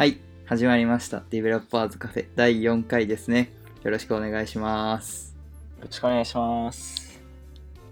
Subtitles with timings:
[0.00, 1.22] はい、始まりました。
[1.28, 3.52] ディベロッパーズカフェ第4回ですね。
[3.82, 5.36] よろしくお願いします。
[5.78, 7.20] よろしくお願いします。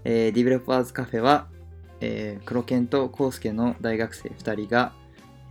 [0.03, 1.45] えーディベロッパーズカフェは、
[2.01, 4.93] えー、黒犬とコウスケの大学生2人が、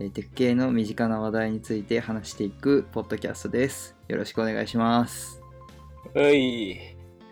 [0.01, 3.95] えーテック系の身近な話題について話していくポッドキャストです。
[4.09, 5.41] よろしくお願いします。
[6.13, 6.77] うい。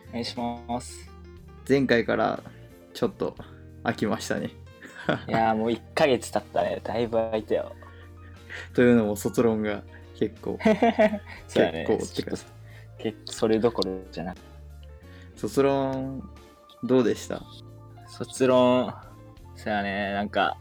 [0.08, 1.12] お願いします。
[1.68, 2.42] 前回から
[2.94, 3.36] ちょっと
[3.84, 4.52] 空きましたね。
[5.28, 6.80] いやーもう1ヶ月経ったね。
[6.82, 7.74] だいぶ空いたよ。
[8.74, 9.84] というのも卒論が
[10.20, 10.58] 結構、
[11.48, 11.86] そね。
[11.88, 12.38] 結構
[12.98, 14.38] 結構それどころじゃなく
[15.36, 16.28] 卒論
[16.84, 17.42] どうでした？
[18.08, 18.94] 卒論、
[19.56, 20.14] そうやね。
[20.14, 20.58] なんか、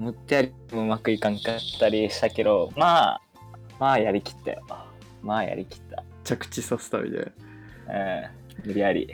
[0.00, 3.20] 思ったよりもうまくいかんかったりしたけど、まあ、
[3.78, 4.62] まあやりきったよ。
[5.22, 6.02] まあやりきった。
[6.24, 7.32] 着地させたみたい
[7.86, 8.26] な。
[8.62, 8.68] うん。
[8.68, 9.08] 無理やり。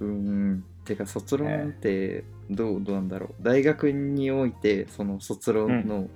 [0.00, 6.08] うーんてか卒論ってどうどうなんだろう大学においてその卒論の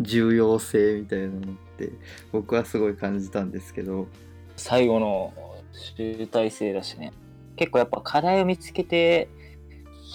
[0.00, 1.42] 重要性みたいなのっ
[1.78, 1.90] て
[2.32, 4.06] 僕はすごい感じたんですけど。
[4.56, 5.32] 最後の
[5.72, 7.12] 集大成だしね。
[7.56, 9.28] 結構やっぱ課題を見つけて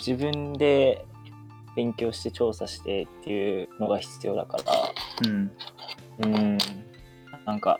[0.06, 1.06] 自分で
[1.76, 4.58] 勉強して調査してっていうのが必要だか
[5.26, 5.52] うん。
[6.20, 6.58] らうん。
[7.46, 7.80] なんか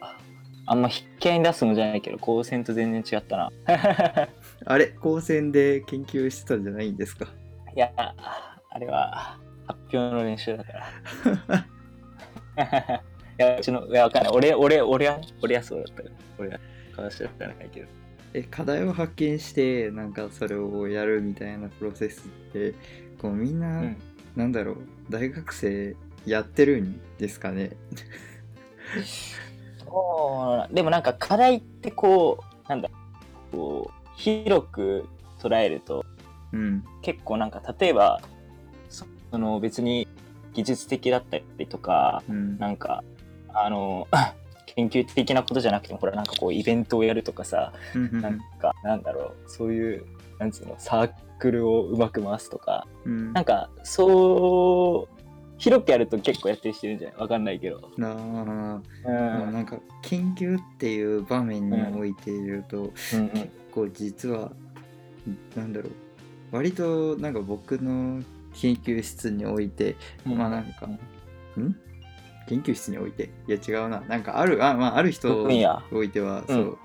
[0.66, 3.50] あんま筆記に出すのじゃないけど高専と全然違ったな。
[4.66, 7.28] あれ高専で研究してたんじゃないんですか？
[7.76, 11.66] いやあれは発表の練習だから
[12.58, 14.32] いやうちのいやわかんない。
[14.34, 16.10] 俺俺俺は俺はそうだったよ。
[16.38, 16.60] 俺は
[16.96, 17.88] 話は知らないけど。
[18.34, 22.74] え課題を発見してなんかそれをやるみたいなプロセスって
[23.22, 23.98] こうみんな、うん。
[24.36, 24.78] なんだろう
[25.10, 27.72] 大学生やってるんですかね？
[29.84, 32.90] そうでもなんか課題ってこうなんだ
[33.52, 35.08] こう広く
[35.40, 36.06] 捉えると
[36.52, 36.84] うん。
[37.02, 38.22] 結構なんか例えば
[38.90, 40.08] そその別に
[40.54, 42.58] 技術的だったりとかうん。
[42.58, 43.04] なんか
[43.54, 44.08] あの
[44.76, 50.06] 研究的なことじゃなくてもほらなんかこうイベントをやるとかさうんなんかなんだろうそういう
[50.38, 53.34] なんつうのサークルをうまく回すとかうん。
[53.34, 55.20] なんかそう
[55.58, 57.20] 広くやると結構やってる人いるんじゃない？
[57.20, 57.82] わかんないけど。
[57.98, 58.14] なあ。
[58.14, 58.84] うん。
[59.06, 63.30] まあなんか研究っていう場面において言うと、うんうん。
[63.32, 64.52] 結構実は
[65.58, 65.92] なんだろう。
[66.56, 68.22] 割となんか僕の
[68.62, 71.00] 研究室において、まあなんかん。
[72.48, 73.30] 研究室において？
[73.48, 74.02] いや違うな。
[74.02, 76.48] なんかあるあ,、まあ、ある人においては、うん。
[76.48, 76.78] そう。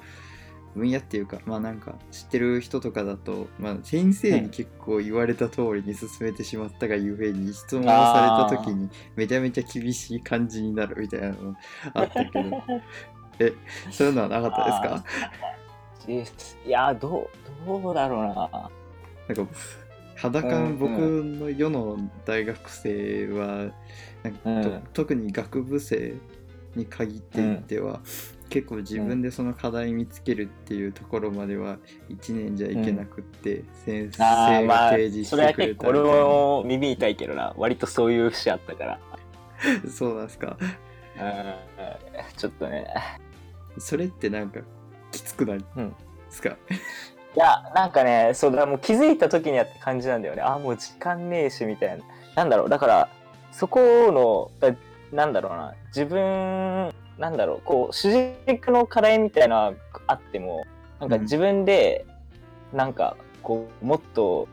[0.75, 11.55] 分野っていうかまあなんか知ってる人とかだと、まあ、先生に結構言われた通りに進めてしまったがゆえに質問をされた時にめちゃめちゃ厳しい感じになるみたいなの
[11.95, 12.51] あったけど。
[13.39, 13.53] え
[13.93, 15.05] そういうのはなかったですか？
[16.67, 17.31] いやど
[17.65, 18.35] うどうだろうな。
[18.35, 19.55] なんか
[20.25, 23.73] 肌うん感僕の世の大学生は
[24.23, 26.15] なん特に学部生
[26.75, 28.01] に限って言っては、
[28.49, 37.53] 結構自分でその課題見つけるっていうところまでは1年じゃいけなくって、先あーまあ生が提示してくれたみたいな、も耳痛いけどな。
[37.57, 39.01] 割とそういう節あったから。
[39.91, 40.57] そうなんですか。
[40.61, 41.55] うん。
[42.37, 42.87] ちょっとね。
[43.79, 44.61] それってなんか
[45.13, 45.95] きつくないでうん。
[46.31, 46.57] すか、
[47.37, 50.43] いやなんかねそうだもう気づいた時にはって感じなんだよね。
[50.43, 52.05] あもう時間ねえしみたいな。
[52.37, 52.69] なんだろう。
[52.69, 53.09] だから
[53.51, 53.81] そこ
[54.13, 54.77] のだ
[55.13, 55.75] なんだろうな。
[55.89, 57.61] 自分なんだろう。
[57.65, 58.13] こう主
[58.47, 59.73] 軸の課題みたいな
[60.07, 60.65] あっても
[61.01, 61.23] なんかうん。
[61.23, 62.07] 自分で
[62.73, 64.47] なんかこうもっと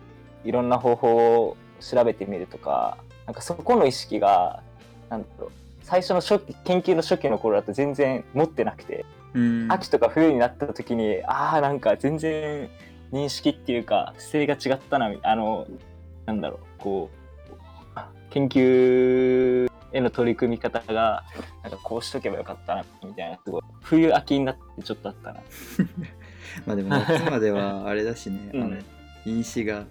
[0.44, 4.64] いろんな方法を調べてみるとかなんかそこの意識が
[5.10, 5.52] なんだろう。
[5.84, 9.06] 最初の初期研究の初期の頃だと全然持ってなくて。
[9.16, 9.21] うん
[9.70, 12.70] 秋とか冬になった時にああなんか全然
[13.12, 15.68] 認識っていうか姿勢が違ったなあの
[16.26, 17.22] なんだろうこう
[18.32, 21.24] 研究への取り組み方が
[21.64, 23.62] なんかこうしとけばよかったなみたいなすごい。
[23.82, 25.42] 冬秋になってちょっとあったな。
[26.66, 28.64] まあでも夏まではあれだしね、 うん。
[28.64, 28.78] あの
[29.26, 29.86] 飲酒が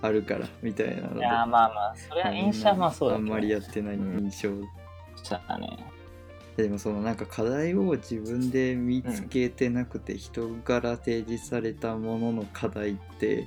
[0.00, 4.24] あるからみたいなのいでやーまあまあそれは印象はまあそうだけどあんまりやってないうん。
[4.24, 4.48] 印象、
[5.22, 5.68] そうだね
[6.56, 13.46] でもそのなんか課題を自分で見つけてなくて人から提示されたものの課題って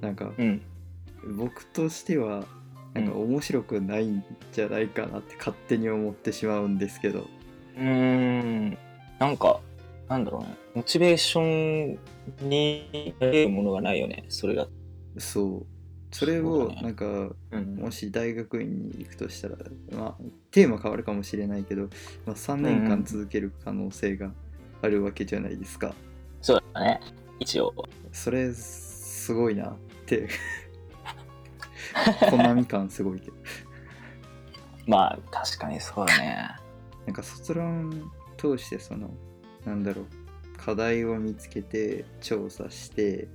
[0.00, 0.62] なんかうん。
[1.36, 2.44] 僕としては
[2.94, 7.20] なんか面白くないんじゃないかなって勝手に思ってしまうんですけど。
[7.76, 8.78] うーん。
[9.18, 9.60] なんか
[10.08, 10.56] なんだろうね。
[10.74, 11.98] モチベーション
[12.48, 14.24] に得るものがないよね。
[14.28, 14.68] それが。
[15.16, 15.66] そう。
[16.10, 17.76] それをなんかうん。
[17.76, 19.56] もし大学院に行くとしたら、
[19.92, 21.88] まあ、テーマ変わるかもしれないけど、
[22.26, 24.32] まあ、3年間続ける可能性が
[24.82, 25.94] あるわけじゃないですか。
[26.40, 27.00] そうだね。
[27.40, 27.74] 一応。
[28.12, 29.76] それすごいなっ
[30.06, 30.28] て。
[32.30, 33.36] コナミ感すごいけど。
[34.86, 36.48] まあ確かにそうだね。
[37.06, 39.10] なんか卒論通してその
[39.64, 40.06] なんだろう
[40.58, 43.28] 課題を見つけて調査して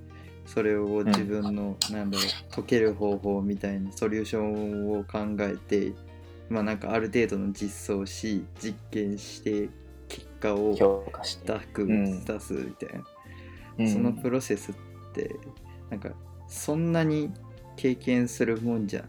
[0.46, 5.92] それを自分の、なんだろう解ける方法みたいなソリューションを考えて
[6.50, 9.70] まあなんかある程度の実装し実験して
[10.08, 11.54] 結果を評価して。
[11.54, 13.06] 出くうん出すみたいな、
[13.80, 13.90] うん。
[13.92, 14.76] そのプロセスっ
[15.14, 15.36] て
[15.90, 16.12] なんか
[16.48, 17.32] そんなに
[17.76, 19.06] 経験するもんじゃ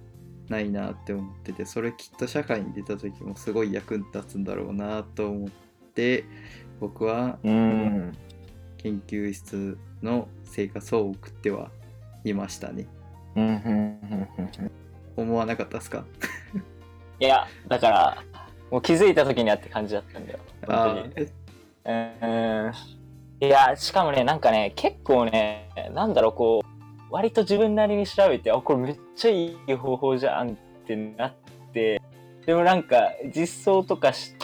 [0.48, 5.48] ないなって思っててそれきっと社会に出た時もすごい役に立つんだろうなと思っ
[5.94, 6.24] て
[6.80, 8.12] 僕はうん。
[8.78, 11.72] 研究室の生活を送っては
[12.22, 12.86] いましたね。
[15.16, 16.04] 思わなかったですか？
[17.20, 18.24] いや、だから、
[18.70, 20.38] もう気づいた時にはって感じだったんだよ。
[20.68, 21.28] あ本当に。
[21.84, 22.72] ーうん。
[23.40, 26.78] いや、しかもね、なんかね、結構ね、なんだろう、こう、
[27.10, 30.54] 割と自分なりに調べて、あ、これめっちゃいい方法じゃんっ
[30.86, 31.34] てなっ
[31.72, 32.00] て、
[32.46, 34.34] でもなんか、実装とかし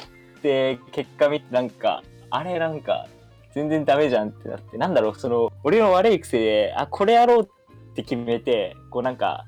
[0.42, 3.06] て、結果見て、なんか、あれなんか、
[3.54, 9.44] 全然ダメじゃんってなって、なんだろう、その、俺の悪い癖で、あ、これやろうって決めて、こうなんか、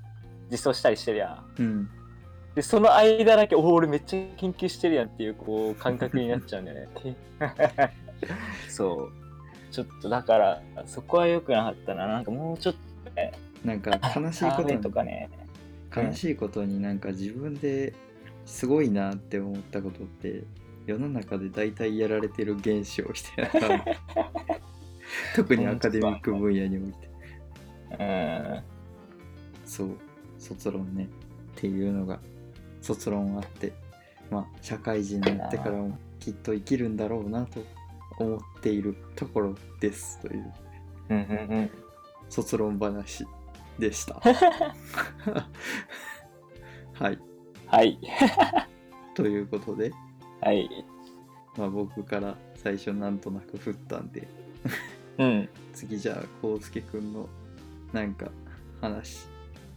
[0.50, 1.62] 実装したりしてるやん。
[1.62, 1.90] うん
[2.56, 7.16] で、その間だけ、おお、俺めっちゃ研究してるやんっていう、こう、 感覚になっちゃうんだよね。
[8.68, 9.12] そう。
[9.70, 12.06] ちょっとだから、そこは良くなかったな。
[12.06, 12.74] なんかもうちょっ
[13.04, 13.32] とね、
[13.62, 15.28] なんか悲しいこととかね。
[15.94, 17.94] 悲しいことになんか自分で
[18.44, 20.44] すごいなって思ったことって
[20.84, 23.84] 世の中で大体やられてる現象みたいな
[25.34, 27.08] 特にアカデミック分野において
[27.98, 28.62] うん。
[29.64, 29.90] そう
[30.38, 31.08] 卒論ね
[31.56, 32.20] っていうのが
[32.86, 33.72] 卒論あって
[34.30, 37.64] まあ社会人になってからもきっと生きるんだろうなと
[38.18, 40.52] 思っているところですという
[41.10, 41.70] うんうんうん。
[42.28, 43.26] 卒論話
[43.78, 44.14] でした
[46.94, 47.18] はい
[47.66, 47.98] はい。
[49.14, 49.92] ということで
[50.40, 50.68] はい。
[51.56, 54.28] まあ、僕から最初なんとなく振ったんで
[55.18, 55.48] うん。
[55.72, 57.28] 次じゃあ康介くんの
[57.92, 58.30] なんか
[58.80, 59.26] 話し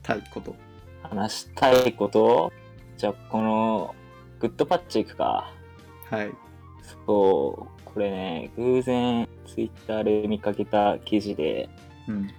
[0.03, 0.55] たいこと
[1.03, 2.51] 話したいこと
[2.99, 3.95] じゃあ、この、
[4.41, 5.51] グッドパッチいくか。
[6.09, 6.31] はい
[7.05, 11.69] そう、これね、偶然、ツイッターで見かけた記事で、
[12.07, 12.29] うん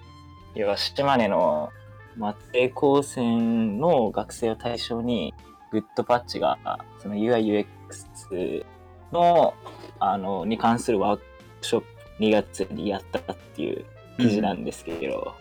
[0.54, 1.70] 要は島根の
[2.16, 5.32] 松江高専の学生を対象に
[5.70, 6.58] グッドパッチが
[6.98, 8.64] その UIUX
[9.12, 9.54] の
[10.00, 11.22] あのに関するワーク
[11.60, 11.86] ショップ
[12.18, 13.84] 2月にやったっていう
[14.18, 15.34] 記事なんですけど、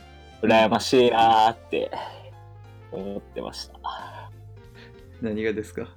[0.43, 1.91] 羨ましいなーって
[2.91, 4.18] 思ってました。
[5.21, 5.87] 何がですか？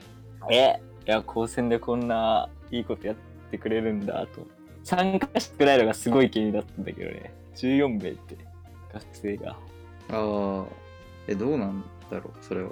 [0.51, 3.17] えいや高専でこんないいことやっ
[3.51, 4.47] てくれるんだと
[4.83, 8.37] 参加してくれるのがすごい気になったんだけどね14名って
[8.93, 9.51] 学生が。
[9.53, 9.57] あ
[10.11, 10.65] あ
[11.29, 12.71] えどうなんだろうそれは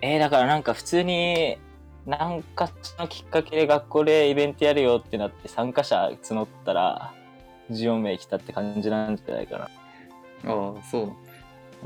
[0.00, 1.58] えー、だからなんか普通に
[2.06, 7.12] 何かのきっかけで学校でイベントやるよってなって参加者募ったら
[7.70, 9.64] 14名来たって感じなんじゃないかな。
[9.64, 9.68] あ
[10.78, 11.12] あそう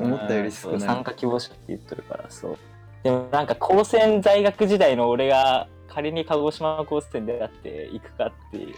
[0.02, 2.58] 思ったより少ない参加希望者って言ってるからそう。
[3.04, 8.72] でもなんか高専在学時代の俺が仮に鹿児島高専であって行くかっていう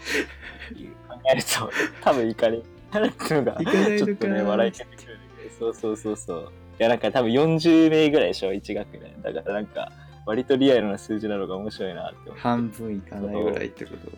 [1.07, 1.71] 考えると
[2.03, 2.63] 多分行かれる
[3.07, 3.61] っていうのが
[3.97, 5.17] ちょっとね笑いけてくる
[5.57, 6.51] そうそうそうそう。
[6.79, 9.21] いやなんか多分40名ぐらいでしょ1学年。
[9.21, 9.91] だからなんか
[10.25, 12.41] 割とリアルな数字なのが面白いなって思って。
[12.41, 14.11] 半分いかないぐらいってこと。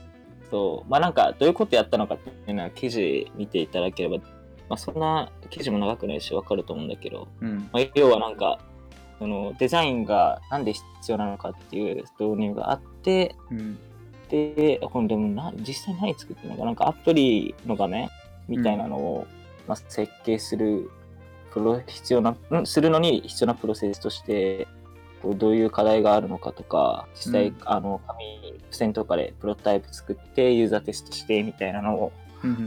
[0.52, 0.90] そう。
[0.90, 4.24] まあなんかどういうことやったのかっていうのは記事見ていただければま
[4.72, 7.28] あそんな記事も長くないし分かると思うんだけど。
[7.40, 7.70] うん。
[7.72, 8.60] まあ、要はなんか
[9.20, 13.78] そのデザインがなんで必要なのかっていう導入があってうん。
[14.30, 16.72] でこれでもな実際何作ってるのかな？
[16.72, 18.10] んかアプリの画面
[18.48, 19.28] みたいなのを、
[19.68, 20.90] まあ、設計する
[21.52, 24.68] プロ必要な、んするのに必要なプロセスとして
[25.24, 27.58] こうどういう課題があるのかとか実際、うん。
[27.66, 32.12] あの紙付箋とかでプロトタイプ作ってユーザーテストしてみたいなのを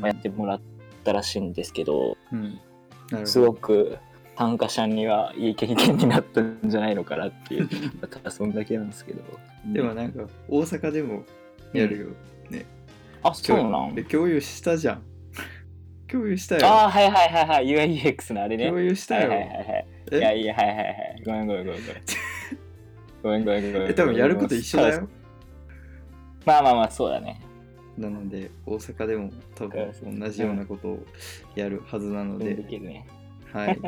[0.03, 0.61] やってもらっ
[1.05, 3.27] たらしいんですけど、うん。
[3.27, 3.99] すごく
[4.37, 7.69] 参加者にはいい経験になったんじゃないのかなっていう。
[8.09, 9.23] ただそんだけなんですけど。
[9.67, 11.25] でもなんか大阪でも
[11.73, 12.07] やるよ、
[13.23, 13.95] あそうなん？
[13.95, 15.03] で共有したじゃん。
[16.11, 16.67] 共有したよ。
[16.67, 18.67] ああはいはいはいはい UIUX のあれね。
[18.67, 19.87] 共有したよ、はいはいはいはい。
[20.13, 20.19] え？
[20.19, 22.03] いやいやはいはいはいごめんごめんごめんごめん。
[23.23, 25.09] ごめんごめんごめんえ多分やること一緒だよ。
[26.45, 27.41] まあまあまあそうだね。
[27.97, 30.99] なので大阪でも多分同じようなことを
[31.55, 33.07] やるはずなので、できるね
[33.53, 33.79] はい、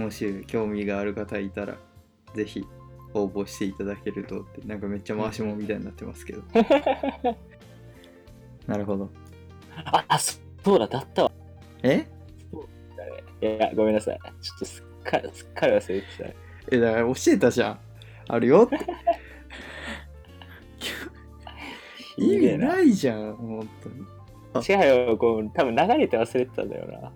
[0.00, 1.76] もし興味がある方いたら
[2.34, 2.66] ぜひ
[3.14, 6.42] 応募していただけるとってなんかめっちゃ回し物みたいになってますけど。
[8.66, 9.10] なるほど。
[9.84, 11.32] ああそうだだったわ。
[11.82, 12.06] え？
[13.42, 14.18] いやごめんなさい。
[14.40, 16.24] ちょっとすっかりすっかり忘れてた。
[16.70, 17.78] えだから教えたじゃん。
[18.28, 18.78] あるよって。
[22.16, 24.06] 意味ないじゃん本当に。
[24.68, 27.12] 違うよ、こう、多分流れて忘れてたんだよな。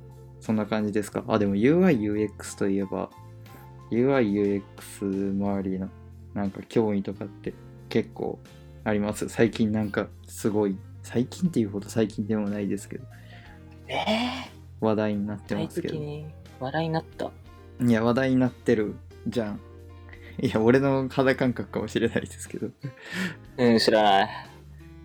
[0.46, 1.24] そんな感じですか？
[1.26, 3.10] あでも UIUX といえば
[3.90, 5.88] UIUX 周りの
[6.34, 7.52] なんか興味とかって
[7.88, 8.38] 結構
[8.84, 9.28] あります？
[9.28, 13.04] 最近なんかすごい最近っていうほど最近でもないですけど
[13.88, 14.04] ええ
[14.80, 15.98] 話題になってー、ますけど。
[16.60, 17.30] 話題になった？
[17.84, 18.94] いや話題になってる
[19.26, 19.60] じゃん。
[20.40, 22.68] いや俺の肌感覚かもしれないですけど。
[23.58, 24.28] うん、知らない。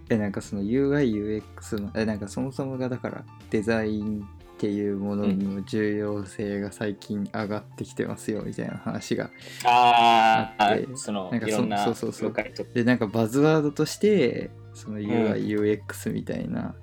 [0.10, 4.28] えなんかその UIUX のえなんかそもそもがだからデザイン
[4.62, 9.32] っていうものにも重要性が最近上がってきてますよみたいな話が
[9.66, 12.34] ああってあ、そのなんかそいろんなそうそうそう
[12.76, 16.76] でなんかバズワードとしてその UIUX みたいな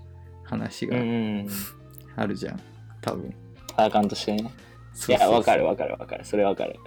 [0.44, 0.96] 話が。
[2.16, 2.60] あるじゃん
[3.00, 3.32] 多分
[3.76, 4.50] 肌感としてね。
[5.08, 6.24] いや、わかるわかるわかる。
[6.24, 6.80] それわかる。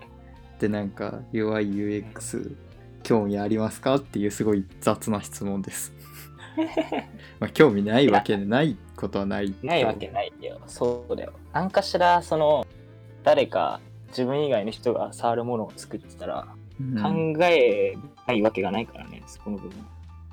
[0.60, 2.58] でなんか UIUX
[3.04, 3.96] 興味ありますか？
[3.96, 5.94] っていうすごい雑な質問です
[7.40, 10.60] まあ興味ないわけでないことはないないわけないよ。
[10.68, 11.34] そうだよ。
[11.52, 12.66] 何かしら、その、
[13.24, 16.48] 誰か自分以外の人が触るものを作ってたら、
[16.80, 17.96] うん考え
[18.28, 19.86] ないわけがないからね、そこの部分。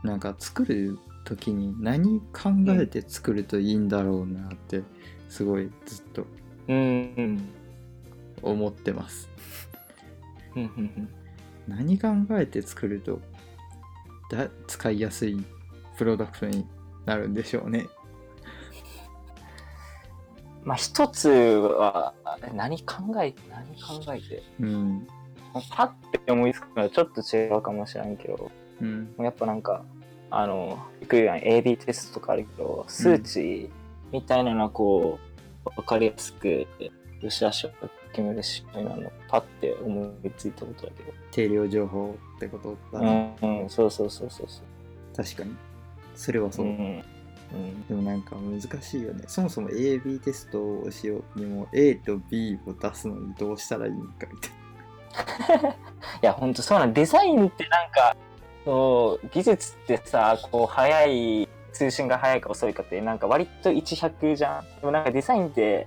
[0.02, 4.82] なんか作る時に何考えて作るといいんだろうなって
[5.28, 6.26] すごいずっと。
[8.42, 9.28] 思ってます
[10.54, 11.08] うんうんうん
[11.66, 13.20] 何考えて作ると
[14.30, 15.44] だ使いやすい
[15.96, 16.66] プロダクトに
[17.04, 17.87] なるんでしょうね
[20.68, 22.12] まあ一つは、
[22.54, 23.64] 何考えて、何
[24.04, 24.42] 考えて。
[24.60, 25.06] うん
[25.70, 28.50] パッて思いつくのはちょっと違うかもしれんけど、
[28.82, 29.82] うんやっぱなんか、
[30.30, 33.70] あの、よくやん AB テストとかあるけど、数値
[34.12, 35.18] みたいなのはこ
[35.64, 36.66] う、わかりやすく、
[37.22, 37.70] よしあしを
[38.12, 41.12] 決めるし、今のパッて思いついたことだけど。
[41.30, 43.10] 定量情報ってことだな、
[43.40, 45.16] うん、うん、そうそうそうそうそう。
[45.16, 45.56] 確かに
[46.14, 47.02] それはそう、ん。
[47.52, 47.86] うん。
[47.86, 49.24] でもなんか難しいよね。
[49.26, 54.58] そもそも AB テストをしようにも A と B を出すのにどうしたらいいのかみたい
[56.22, 58.16] いや、ほんとそうなんデザインってなんか、
[58.64, 64.64] そう、技術ってさ、こう、早い、通信が早いか遅いかって、なんか割と100じゃん。
[64.80, 65.86] でもなんかデザインって、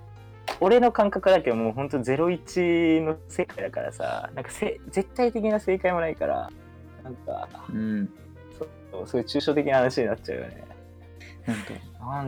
[0.60, 6.50] 俺の感覚だけどもうほんと01の世界だからさ、なんかせ絶対的な正解もないから、
[7.04, 8.10] なんか、なうん。
[8.58, 10.71] そうそういう抽象的な話になっちゃうよね。
[11.48, 11.74] なんか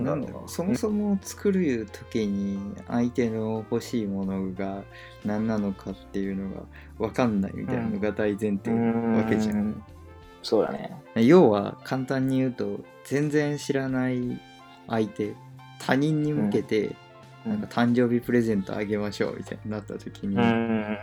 [0.03, 4.83] なんだろうそもそも作る時に相手の欲しいものが
[5.23, 6.63] 何なのかっていうのが
[6.97, 9.53] 分かんないみたいなのが大前提なわけじゃ。
[9.53, 9.83] うんん
[10.41, 10.95] そうだね。
[11.15, 14.41] 要は簡単に言うと全然知らない
[14.87, 15.35] 相手
[15.79, 16.95] 他人に向けて
[17.45, 20.97] なんか誕生日プレゼントあげましょうみたいになった時に、うん。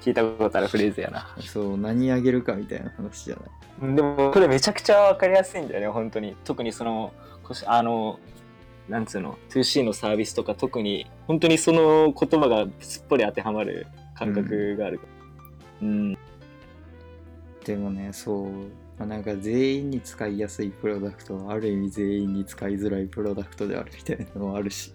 [0.00, 1.36] 聞いたことあるフレーズやな。
[1.40, 3.62] そう何あげるかみたいな話じゃない。
[3.94, 7.12] でもこれめちゃくちゃわかりやすいんだよね本当に特にその
[7.52, 8.18] こしあの
[8.88, 15.00] なんつうの 2C のサービスとか特に本当にその言葉がすっぽり当てはまる感覚がある。
[15.82, 16.18] うん。
[17.64, 18.50] でもねそう、
[18.98, 24.92] まあ、なんか全員に使いやすいプロダクトはある意味全員に使いづらいプロダクトであるみたいなのもあるし。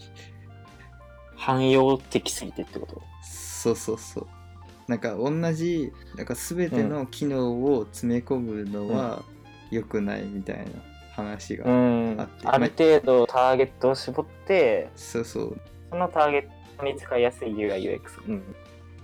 [1.38, 3.02] 汎用的すぎてってこと？
[3.24, 4.28] そうそうそう。
[4.88, 9.22] なんか同じなんか全ての機能を詰め込むのは
[9.70, 10.66] 良くないみたいな
[11.18, 12.16] 話が、うん。
[12.20, 15.62] あってある程度ターゲットを絞ってそうそう。
[15.90, 18.56] そのターゲットに使いやすい UIUX うん。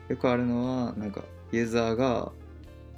[0.07, 2.31] よくあるのはなんかユーザーが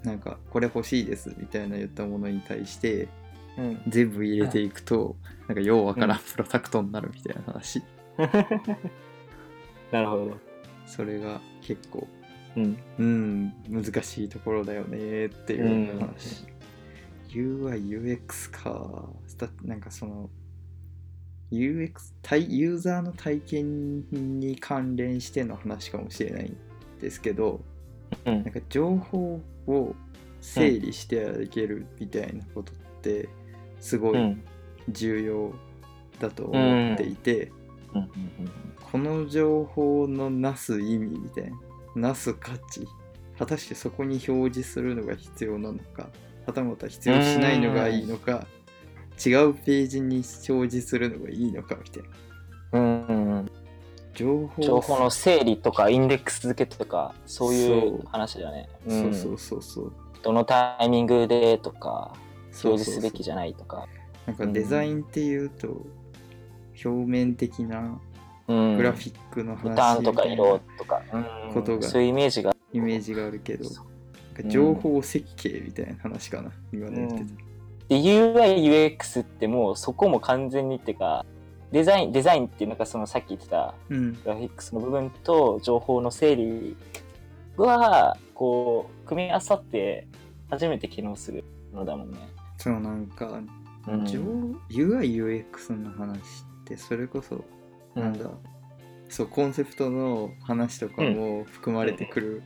[0.04, 3.08] なんかこれ欲しいですみたいな言ったものに対して
[3.58, 3.82] うん。
[3.88, 5.16] 全部入れていくと、
[5.48, 7.82] なんかようわからんプロダクトになるみたいな話、
[9.92, 10.38] なるほど。
[10.86, 12.08] それが結構
[12.58, 12.78] うん。
[13.00, 16.46] うん難しいところだよねっていう話、
[17.36, 19.10] UIUX か。
[19.38, 20.30] だなんかその
[21.52, 26.58] UX 体ユーザーの体験に関連しての話かもしれないん
[27.00, 27.62] ですけど
[28.26, 28.44] うん。
[28.44, 29.96] なんか情報を
[30.42, 33.30] 整理してあげるみたいなことって
[33.80, 34.44] すごいうん。
[34.90, 35.52] 重要
[36.20, 37.52] だと思っていて、
[38.92, 41.50] この情報のなす意味みたい
[41.96, 42.88] ななす価値
[43.38, 46.10] 果たしてそこに表示するのが必要なのか
[46.46, 48.48] はたまた必要しないのがいいのか
[49.24, 52.80] 違うページに表示するのがいいのかみたいな。
[52.80, 53.06] うん。
[53.06, 53.52] うんうん
[54.14, 54.64] 情報。
[54.64, 58.70] 情報の整理とかインデックス付けとかそういう話だね。
[58.88, 59.14] そう。
[59.14, 59.94] そううそうそう。
[60.24, 62.14] どのタイミングでとか
[62.64, 63.88] 表示すべきじゃないとか。
[64.26, 65.86] なんかデザインっていうと
[66.84, 68.00] 表面的な
[68.48, 68.78] うん。
[68.78, 71.54] グラフィックの話みたい色なとか、うん。
[71.54, 72.56] ことがそういうイメージが。
[72.74, 73.70] イメージがあるけど
[74.44, 76.52] 情報設計みたいな話かな。
[76.74, 77.46] 今の言ってた。
[77.88, 81.26] で UIUX ってもうそこも完全にっていうか
[81.72, 84.14] デザインデザインっていうのがそのさっき言ってたうん。
[84.14, 86.78] グラフィックスの部分と情報の整理
[87.58, 90.08] はこう組み合わさって
[90.50, 92.18] 初めて機能するのだもんね。
[92.58, 93.42] そうなんか、
[93.88, 94.06] うん。
[94.06, 94.20] 上
[94.70, 96.20] UIUX の話
[96.62, 97.44] ってそれこそ
[97.94, 98.30] なんだ、
[99.10, 102.44] そうコンセプトの話とかも含まれてくる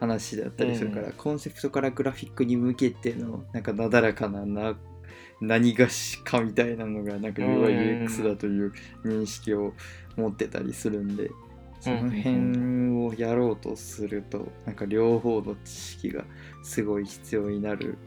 [0.00, 4.76] 話だったりするから、うんコンセプトからグラフィックに向けてのなんかなだらかなな
[5.40, 8.72] 何がしかみたいなのがなんかうん UIUX だという
[9.04, 9.74] 認識を
[10.16, 11.30] 持ってたりするんで
[11.80, 16.24] その辺をやろうとするとなんか両方の知識が
[16.62, 17.98] すごい必要になる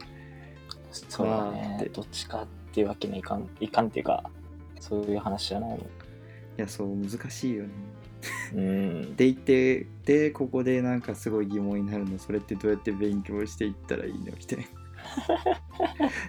[1.08, 1.50] そうだ。
[1.50, 4.30] ねどっちかっていうわけにいかんいかんっていうか
[4.80, 5.78] そういう話じゃないもん。
[5.78, 5.82] い
[6.56, 7.70] やそう難しいよね。
[8.54, 9.16] うん。
[9.16, 14.66] でいてでここでなんかすごい疑問になるのそれってどうやって勉強していったらいいのみたい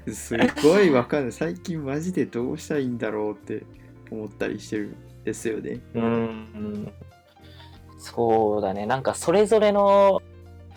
[0.05, 3.63] な すっごいわかんない最近マジでどうしたらいいんだろうって
[4.11, 6.91] 思ったりしてるんですよねうん。
[8.05, 8.85] そうだね。
[8.85, 10.21] なんかそれぞれの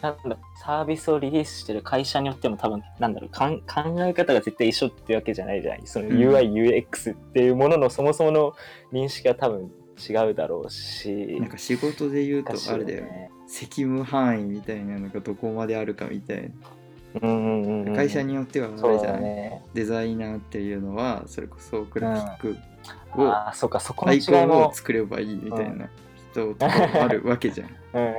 [0.00, 8.54] なんだサービスをリリースしてる会社によっても多分なんだろうかん考え方が絶対一緒ってわけじゃないじゃないそのうん UI、UX っていうもののそもそもの
[8.92, 11.38] 認識が多分違うだろうし。
[11.40, 13.30] なんか仕事で言うとあれだよね。
[13.46, 16.52] 責務範囲みたいなのがどこまであるかみたい
[17.22, 19.62] うんうんうんうんな会社によってはあれじゃない、だね。
[19.74, 22.56] デザイナーっていうのはそれこそグラフィッ
[23.14, 25.88] クを、ああそうかそこのアイコン違いもを作ればいいみたいな
[26.32, 27.68] 人とかもあるわけじゃん。
[27.94, 28.14] うん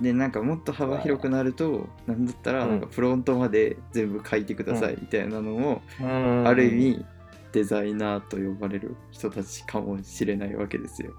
[0.00, 6.48] でなんかもっと幅広くなるとなんだったらなんかフロントまで全部書いてくださいみたいなのも、うん。
[6.48, 7.06] ある意味
[7.52, 11.12] デザイナーと呼ばれる人たちかもしれないわけですよ。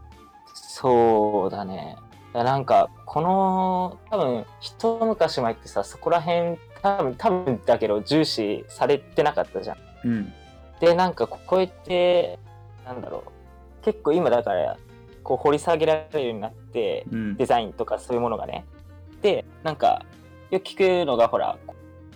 [0.75, 1.97] そうだね。
[2.33, 9.77] なんか、この、多分、一昔前ってさ、そこら辺、多分、多分だけど、重視されてなかったじゃん。
[10.03, 10.33] うん。
[10.79, 12.39] で、なんか、こうやって、
[12.85, 13.85] なんだろう。
[13.85, 14.75] 結構今だから、
[15.21, 17.45] こう掘り下げられるようになって、うんデ。
[17.45, 18.65] ザインとかそういうものがね。
[19.21, 20.03] で、なんか、
[20.49, 21.55] よく聞くのが、ほら、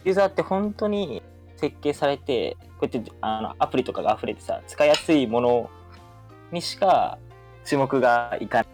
[0.03, 1.21] ユーザーって本当に
[1.57, 5.69] 設計されて、こうやってあのアプリとかが溢れてさ、使いやすいもの
[6.51, 7.19] にしか
[7.67, 8.65] 注目がいか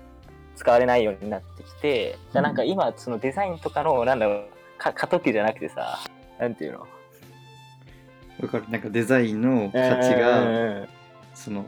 [0.55, 4.45] 使われないようになってきて、じゃあなんか今、そのデザインとかの、なんだろう、
[4.77, 5.99] か過渡期じゃなくてさ、
[6.39, 6.79] なんていうの？
[6.79, 8.65] わかる。
[8.69, 10.87] なんかデザインの価値うんが
[11.33, 11.65] その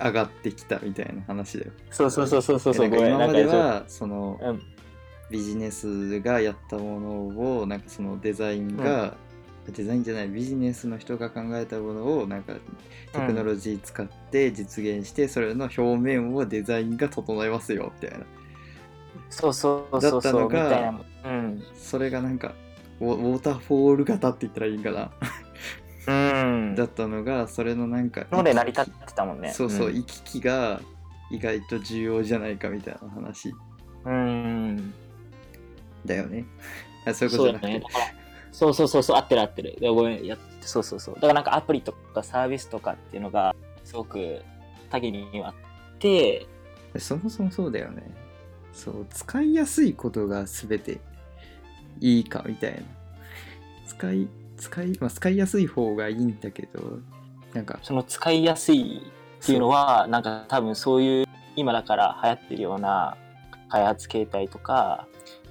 [0.00, 1.72] 上がってきたみたいな話だよ。
[1.90, 4.62] そうそうそうそうそうそう、今まではそのうん
[5.30, 9.14] ビジネスがやったものをなんかそのデザインが、
[9.72, 12.54] デザインじゃないビジネスの人が考えたものをなんか
[13.12, 18.24] テクノロジー使って実現して、それの表面をデザインが整えますよみたいな
[19.30, 21.00] そうそうそうそう、だったのがみたいな。
[21.24, 21.62] うん。
[21.76, 22.54] それがなんか
[23.00, 25.10] ウォーターフォール型って言ったらいいんかな
[26.06, 26.74] うん。
[26.74, 29.52] だったのがそれのなんかので成り立ってたもんね。
[29.52, 30.80] そうそう、ん行き来が
[31.30, 33.52] 意外と重要じゃないかみたいな話
[34.04, 34.94] うん。
[36.06, 36.46] だよね
[37.04, 37.82] あそういうことじゃなくてね。
[38.52, 39.76] そうそうそうそう、合ってる合ってる。
[39.80, 41.14] いやごめん、やって、そうそうそう。
[41.16, 44.42] だからなんかアプリとかサービスとかっていうのが、すごく
[44.90, 45.54] 多岐にあっ
[45.98, 46.46] て、
[46.98, 48.02] そもそもそうだよね
[48.72, 51.00] そう使いやすいことが全て
[52.00, 52.78] いいかみたいな
[53.86, 56.98] 使い使い、まあ、使いやすい方がいいんだけど
[57.54, 59.02] なんかその使いやすい
[59.42, 63.16] っていうのは、なんか多分そういう、今だから流行ってるような
[63.68, 65.06] 開発形態とか、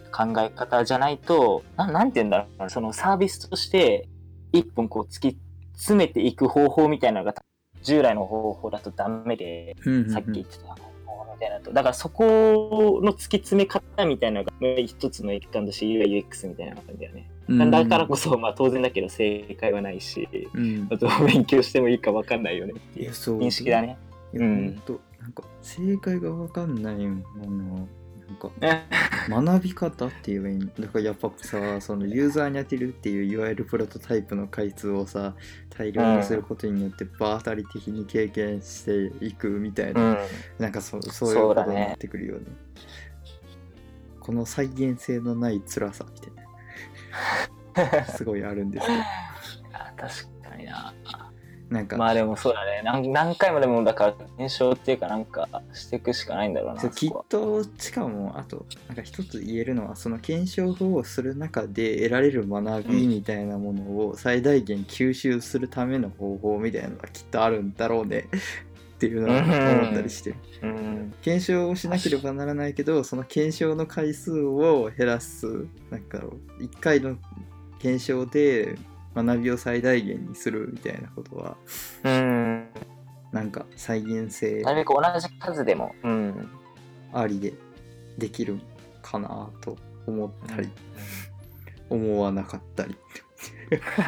[0.08, 4.08] 考え方じゃないと、ななんて言うんだろうな、そのサービスとして、
[4.52, 5.38] 一本こう突き
[5.74, 7.36] 詰めていく方法みたいなのが、
[7.84, 9.76] 従来の方法だとダメで、
[10.12, 11.72] さっき言ってた方法みたいなと。
[11.72, 14.52] だからそこの突き詰め方みたいなのが
[14.86, 17.30] 一つの一環として UIUX みたいなのなんだよね。
[17.48, 23.98] うんだからこそ、まあ当然だけど正解はないし、うんあと勉強してもいいか分かんないよねっていう認識だね。
[24.34, 24.82] うん
[25.28, 27.88] なんか正解が分かんないもの
[28.28, 28.88] なんかね
[29.30, 35.36] 学び方って言えばいいんだからやっぱさそのユーザーに当てるっていういわゆるプロトタイプの回数をさ
[35.70, 40.18] 大量にすることによって場当たり的に経験していくみたいな、うん。
[40.60, 42.46] なんかそうそういうことになってくるよね。
[44.20, 48.06] この再現性のない辛さみたいな。
[48.18, 48.98] すごいあるんですよ
[49.72, 50.94] あ確かにな。
[51.70, 52.82] なんか、まあでもそうだね。
[52.84, 56.82] 何何回もでもだから検証っていうかなんかしていくしかないんだろうな。
[56.82, 68.30] そうきっとしかもあとなんか一つ言えるのはその検証をする中で得られる学びみたいなものを最大限吸収するための方法みたいなのがきっとあるんだろうね
[68.96, 71.14] っていうのは思ったりしてるうん。
[71.22, 76.20] 検証をしなければならないけどその検証の回数を減らすなんか
[76.60, 77.18] 1回の
[77.80, 78.78] 検証で
[79.16, 81.58] 学びを最大限にするみたいなことは
[82.04, 82.68] うん。
[83.32, 85.94] なんか再現性なるべく同じ数でも。
[86.04, 86.50] うん。
[87.14, 87.54] ありで
[88.18, 88.62] できるん
[89.02, 90.70] かなと思ったり、
[91.90, 92.98] 思わなかったり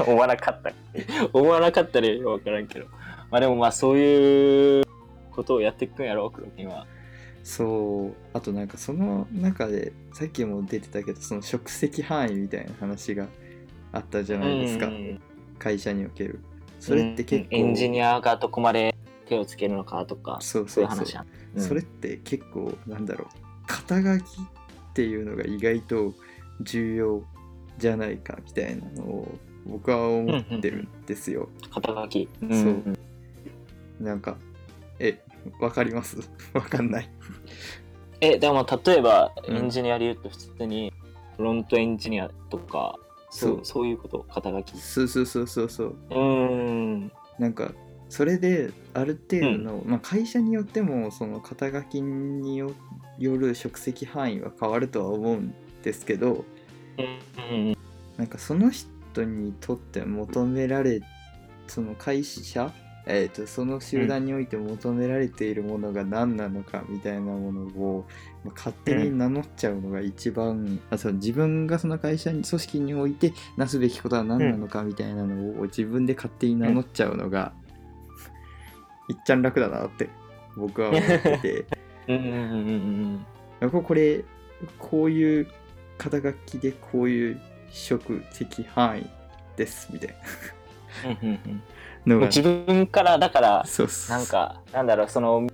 [0.05, 0.75] 思わなかったり。
[1.33, 2.85] 思わなかったり分からんけど。
[3.31, 4.85] まあでもまあそういう
[5.31, 6.87] ことをやっていくんやろ、黒金は。
[7.43, 13.27] そうあとなんかその中でさっきも出てたけどその職責範囲みたいな話が
[13.91, 15.19] あったじゃないですか、うん
[15.57, 16.39] 会社における。
[16.79, 23.27] それって結構、うんエンジニアがどこまで手をつけるのかとか、そうそうそそういうそれって結構なんだろう。
[23.67, 26.13] 肩書きっていうのが意外と
[26.61, 27.23] 重要
[27.77, 32.29] じゃないかみたいなのを僕は思ってるんですよ、肩書き。
[32.39, 32.97] そうん。
[33.99, 34.37] なんか
[34.99, 35.21] え
[35.59, 36.17] わかります？
[36.53, 37.09] わかんない。
[38.21, 39.57] え、でも例えばうん。
[39.57, 40.93] エンジニアで言うと普通に
[41.35, 42.97] フロントエンジニアとか、
[43.29, 44.77] そうそういうこと、肩書き。
[44.77, 47.11] そうそうそうそうそううーん。
[47.39, 47.71] なんか
[48.09, 52.71] それである程度の、まあ、会社によってもその肩書きによ
[53.17, 56.43] よる職責範囲は変わるとは思うんですけど
[56.97, 57.77] うん
[58.17, 61.01] なんかその人にとって求められ
[61.67, 62.73] その会社、
[63.05, 77.53] えー、とその集団において求められているものが何なのかみたいなものを、まあ勝手に名乗っちゃうのが一番、あその自分がその会社に組織においてなすべきことは何なのかみたいなのを自分で勝手に名乗っちゃうのが、
[79.09, 80.09] いっちゃん楽だなって
[80.55, 81.65] 僕は思ってて。
[82.07, 83.25] うんうんうん
[83.61, 84.23] うんこれ
[84.79, 85.47] こういう
[85.97, 89.09] 肩書きでこういう職責範囲
[89.57, 90.15] ですみたい
[91.05, 91.63] うんうんうん。
[92.05, 92.27] なのが。
[92.27, 95.47] 自分からだからそなんかなんだろうその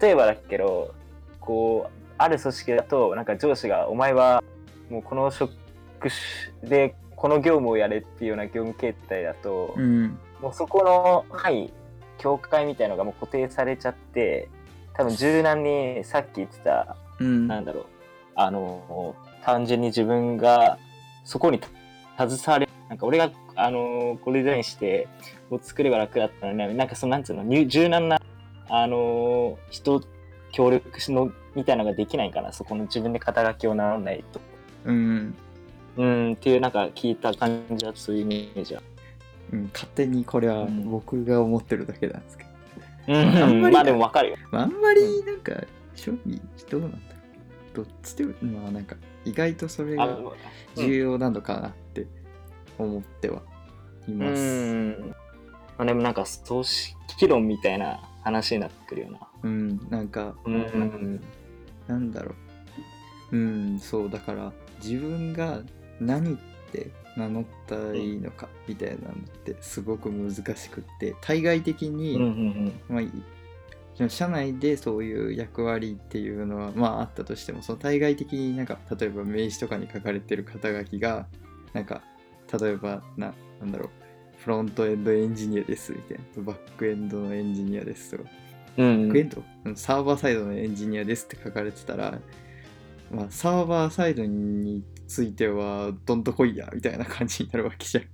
[0.00, 0.94] 例えばだけど
[1.40, 4.42] こうある組織だとなんか上司が「お前は
[4.90, 5.52] もうこの職
[6.00, 10.18] 種でこの業務をやれ」っていうような業務形態だと、うん。
[10.40, 11.72] もうそこのはい
[12.18, 14.48] 境界みたいのがもう固定されちゃって
[14.94, 17.48] 多分柔軟にさっき言ってたうん。
[17.48, 17.86] なんだろう
[18.34, 20.78] あの単純に自分が
[21.24, 21.60] そこに
[22.16, 25.08] 携われなんか俺があのこれデザインして
[25.50, 28.20] こう作れば楽だったのになんかそのなんつうのに柔軟な
[28.68, 30.02] あの人
[30.58, 34.40] 協力しのみたいなのができないかなそこの自分で肩書きを名乗らないと。
[34.86, 35.34] うん。
[35.96, 38.82] うんっていうなんか聞いた感じはそういうイメージは。
[39.52, 40.90] うん、勝手にこれはうん。
[40.90, 42.50] 僕が思ってるだけなんですけど、
[43.06, 43.16] うん。
[43.16, 44.36] あんまりまあでもわかるよ。
[44.50, 45.52] まあ、あんまりなんか
[45.94, 47.02] 正味どうなんだろ
[47.74, 50.18] うどっちでもまあなんか意外とそれが
[50.74, 52.08] 重要なのかなって
[52.76, 53.42] 思っては
[54.08, 55.14] いまうすん。
[55.78, 59.18] まあでもなんか組織論みたいな話になってくるよな。
[59.42, 61.20] うんなんかうん。
[61.86, 62.34] なんだろ
[63.32, 63.36] う。
[63.36, 65.62] うんそうだから自分が
[66.00, 66.36] 何っ
[66.70, 69.14] て名乗ったらいいのかみたいなのっ
[69.44, 73.10] てすごく難しくって対外的に、うんうんまあ、い
[73.94, 81.26] その社内でそういう役割っていうのはまああったとしてもその対外的になんか例えば名刺とかに書かれてる肩書きが
[81.72, 82.02] なんか
[82.60, 84.07] 例えばななんだろう
[84.38, 86.42] フロントエンドエンジニアですみたいな。
[86.42, 88.30] バックエンドのエンジニアですとか。
[88.76, 89.08] うん。
[89.08, 92.18] バックエンドうんサーバーサイドのエンジニアですって書かれてたら、
[93.10, 98.04] まあ、サーバーサイドについてはどんとこいやみたいな感じになるわけじゃん。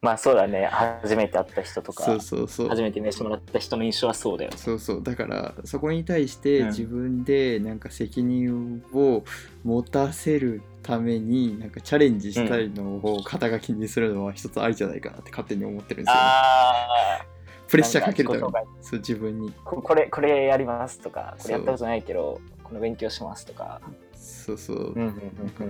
[0.00, 0.66] まあそうだね。
[0.66, 2.68] 初めて会った人とかそうそうそう。
[2.68, 5.02] 初めて名刺もらった人の印象はそうだよそうそう。
[5.02, 6.68] だからそこに対してうん。
[6.68, 9.24] 自分でなんか責任を
[9.64, 17.18] 持たせるためになんかチャレンジしたいのを肩書きにするのは一つありじゃないかなって勝手に思ってるんですよ、ね、あ
[17.66, 18.40] プレッシャーかけるため
[18.80, 19.52] そう自分に。
[19.64, 23.80] ここれこれやりますとかこれやったことないけどこの勉強しますとか。
[24.14, 24.94] そうそう、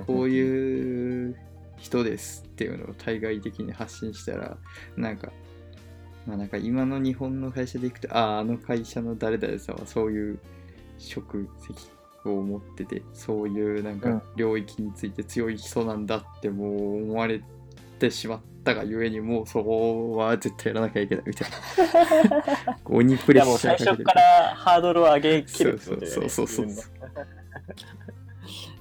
[0.07, 1.37] こういう
[1.79, 4.57] 人ですっていうのを対外的に発信したら
[4.97, 5.33] なんか
[6.27, 10.38] まあなんか今の日本の会社でいくとあああの会社の誰々さんはそういう
[10.99, 11.79] 職責
[12.25, 14.01] を持っててそういうなんうん。
[14.01, 17.43] か領域について強い人なんだってもう思われ
[17.99, 22.79] てしまったがゆえにもうそこは絶対やらなきゃいけないみたいな。
[22.85, 26.67] 鬼プレッシャー最初からハードルを上げきるってそうそうそうそう。
[26.67, 27.19] 自分の。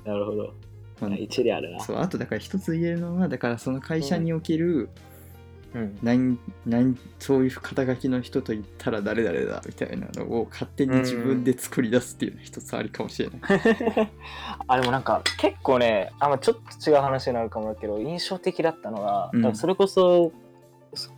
[0.14, 0.54] なるほど
[1.00, 1.80] まあ一理あるな。
[1.80, 4.90] そうあとだから一つ言えるのはだからその会社における、
[5.74, 5.98] うん。
[6.02, 13.40] なんなんそういう肩書きの人と言ったら誰々だみたいなのを勝手に自分で作り出すっていうのは一つありかもしれない。
[14.68, 19.56] あでもなんか結構ねあ、まあ、ちょっと違う話になるかもだけど印象的だったのが、うん。
[19.56, 20.32] それこそ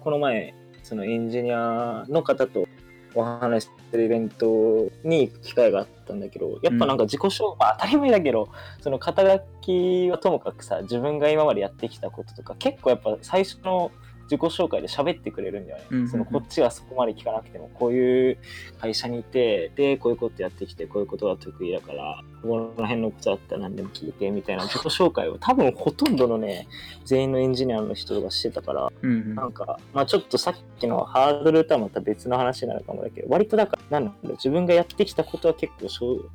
[0.02, 2.68] この前そのエンジニアの方と
[3.16, 8.50] お話ししてるイベントに行く機会があったんだけどやっぱなんか自己紹介、まあ、当たり前だけど
[8.82, 13.92] その肩書きはともかくさ自分が今までやってきたこととか結構やっぱ最初の
[14.30, 16.10] 自己紹介で喋ってくれるんだよね、うんうんうん。
[16.10, 18.38] そのこっちはそこまで聞かなくてもこういう
[18.80, 26.68] 会社にいてでこういうことやってきてこういうことが得意だからここの辺のことだったら何でも聞いてみたいな自己紹介を多分ほとんどのね
[27.06, 29.36] 全員のエンジニアの人がしてたからうんうん。
[29.36, 36.26] なんか、まあちょっとさっきのハードルとはまた別の話になるかもだけど、割とだから、なんだろう、自分がやってきたことは結構詳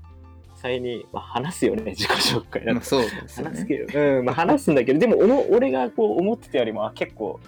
[0.57, 2.74] 細に、まあ、話すよね、 自己紹介だと。
[2.74, 2.85] まあ。
[2.85, 3.50] そうですよね。
[3.50, 7.40] 話すけど、うん、まあ話すんだけど、でも俺俺がこう思ってたよりもあ結構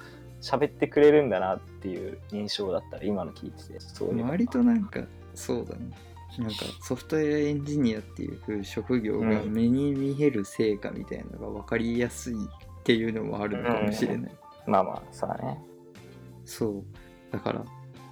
[0.47, 5.01] 喋ってくれるんだなっていう印象だったら、今の聞いてて、そう割となんか
[5.35, 5.91] そうだね。
[6.39, 9.53] なんかソフトウェアエンジニアっていう職業がうん。
[9.53, 12.39] 目に見える成果みたいなのが分かりやすいっ
[12.85, 14.33] ていうのもあるのかもしれない、
[14.67, 15.59] まあまあ、そうだね。
[16.45, 16.85] そう。
[17.33, 17.65] だから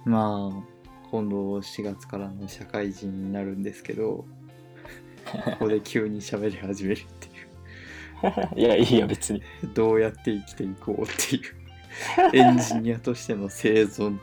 [0.03, 0.75] まあ
[1.11, 4.25] 今度4月からの社会人になるんですけど
[5.45, 7.35] ここで急に喋り始めるっていう。
[8.59, 9.41] いや、いいよ、別に。
[9.73, 11.64] どうやって生きていこうっていう
[12.33, 14.17] エンジニアとしての生存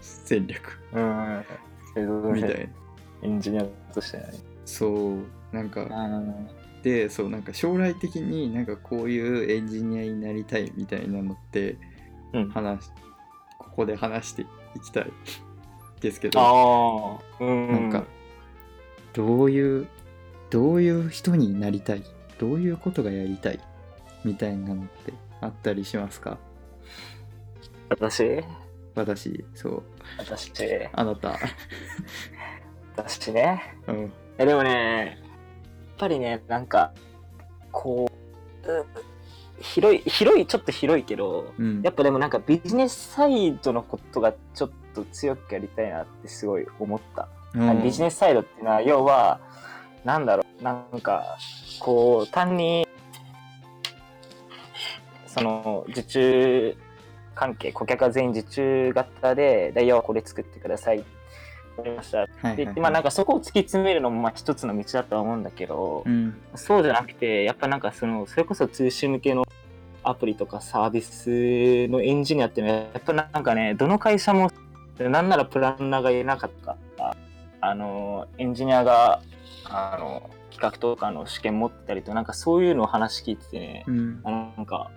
[0.00, 1.44] 戦略うん。
[2.34, 2.56] みたいな
[3.22, 4.24] エンジニアとしてね。
[4.64, 6.48] そうなんかうん。
[6.82, 11.76] でそうなんか将来的になんかこういうエンジニアになりたいみたいなのって
[12.32, 12.52] うん。
[12.52, 14.46] ここで話してい
[14.80, 15.10] きたい
[16.00, 17.72] ですけどああ、うん。
[17.72, 18.04] なんか
[19.12, 19.88] どういう
[20.50, 22.02] どういう人になりたい？
[22.38, 23.60] どういうことがやりたい？
[24.24, 26.38] みたいなのってあったりしますか？
[27.88, 28.44] 私？
[28.94, 29.82] 私そう。
[30.18, 30.52] 私、
[30.92, 31.38] あなた。
[32.96, 33.76] 私ね？
[33.86, 34.12] うん。
[34.38, 36.92] えでもね、やっぱりね、なんか、
[37.70, 38.10] こ
[38.64, 38.86] う、う
[39.60, 41.82] 広い、広い、ちょっと広いけど、うん。
[41.82, 47.28] やっぱでもなんかビジネスサイドのことがちょっと強くやりたいなってすごい思った。
[47.54, 47.82] うん。
[47.82, 49.40] ビジネスサイドっていうのは、要は、
[50.04, 51.36] なんだろう、なんか、
[51.78, 52.87] こう、単に、
[55.38, 56.76] その、受注
[57.34, 60.98] 関係、顧客が全員受注型で、で、要はこれ作ってください。
[60.98, 61.04] わ
[61.84, 62.18] かりました。
[62.18, 69.44] はいはいはいで、まあなんかそこを突き詰めるのもまあ一つの道だとは思うんだけど、うんそうじゃなくて、やっぱなんかその、それこそ通信向けの
[70.02, 74.50] アプリとかサービスのエンジニアっていうのは、やっぱなんかね、どの会社も、
[74.98, 77.16] なんならプランナーがいなかったか、
[77.60, 79.20] あの、エンジニアが、
[79.64, 84.90] あの、企画とかの試験持ってたりと、なんかそういうのを話聞いててね、うんあのなんか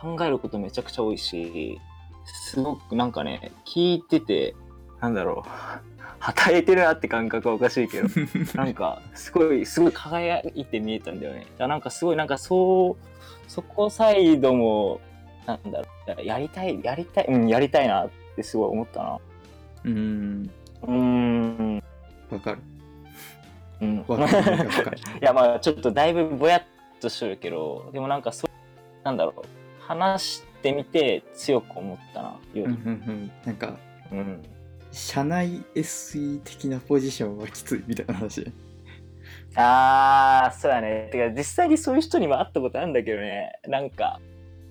[0.00, 1.80] 考えることめちゃくちゃ多いし、
[2.24, 4.56] すごくなんかね、聞いてて、
[5.00, 5.48] なんだろう、
[6.18, 8.08] 働いてるなって感覚はおかしいけど、
[8.54, 11.46] なんか、すごい、すごい輝いて見えたんだよね。
[11.58, 15.00] だなんかすごい、なんかそう、そこサイドも、
[15.46, 19.18] なんだろう、やりたい、やりたい、うん、やりたいなってすごい思ったな。
[19.84, 20.50] うん
[20.82, 21.82] うーん。
[22.30, 22.58] わかる
[23.82, 24.04] うん。
[24.06, 24.28] わか い
[25.20, 26.62] や、まあ、ちょっとだいぶぼやっ
[27.00, 28.50] としてるけど、でもなんかそう、
[29.04, 33.12] なんだろう、話してみて強く思ったな、ようんうんり。
[33.12, 33.78] うんなんか
[34.10, 34.42] うん。
[34.92, 38.52] 社内 SE 的なポジションはきついみたいな話
[39.56, 41.08] あー、そうだね。
[41.10, 44.20] てか、実際にそういう人にも会ったことあるんだけどね、なんか、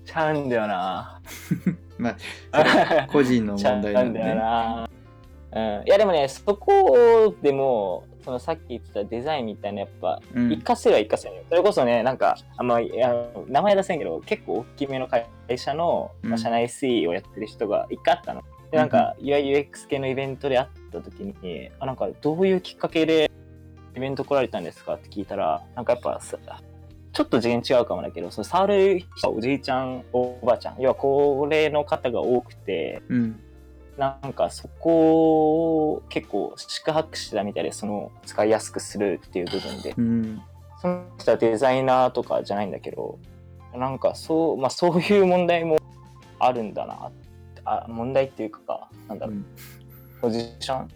[0.04, 1.20] ちゃうんだよな。
[1.98, 2.16] ま
[2.52, 4.90] あ個人の問うんだよ題なんでね な。
[5.52, 11.42] うん、いやでもね、そこでも、そのさっき言ってたデザインみたいな、やっぱ、うん活かせるは活かせるよ。
[11.48, 13.14] それこそね、なんか、あんま、いや
[13.48, 18.42] 名前出せんけど、結構大きめの会社の、まあうん社内 SE をやってる人が一回あったの。
[18.70, 23.30] で、なんか、UIUX 系のイベントで会った時に、あ、なんか、どういうきっかけで
[23.94, 26.38] イベント来られたんですかって聞いたら、なんかやっぱさ、
[27.12, 33.40] ちょっと次元違うかもだけど、その触る人はおじいちゃん、おばあちゃん、要は高齢の方が多くて、うん
[33.96, 39.94] なんかそこを結構宿泊してたみたいで、その使いやすくするっていう部分で。
[39.96, 40.42] うん
[40.80, 43.18] その人はデザイナーとかじゃないんだけど、
[43.74, 45.78] なんかそう、まあそういう問題も
[46.38, 47.10] あるんだな。
[47.64, 49.46] あ問題っていうか、なんだろう、うん
[50.20, 50.88] ポジション、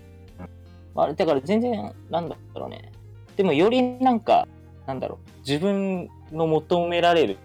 [0.95, 2.93] まあ、だから全然、なんだろうね。
[3.37, 4.49] でもよりなんか、
[4.87, 7.37] なんだろう、自分の求められる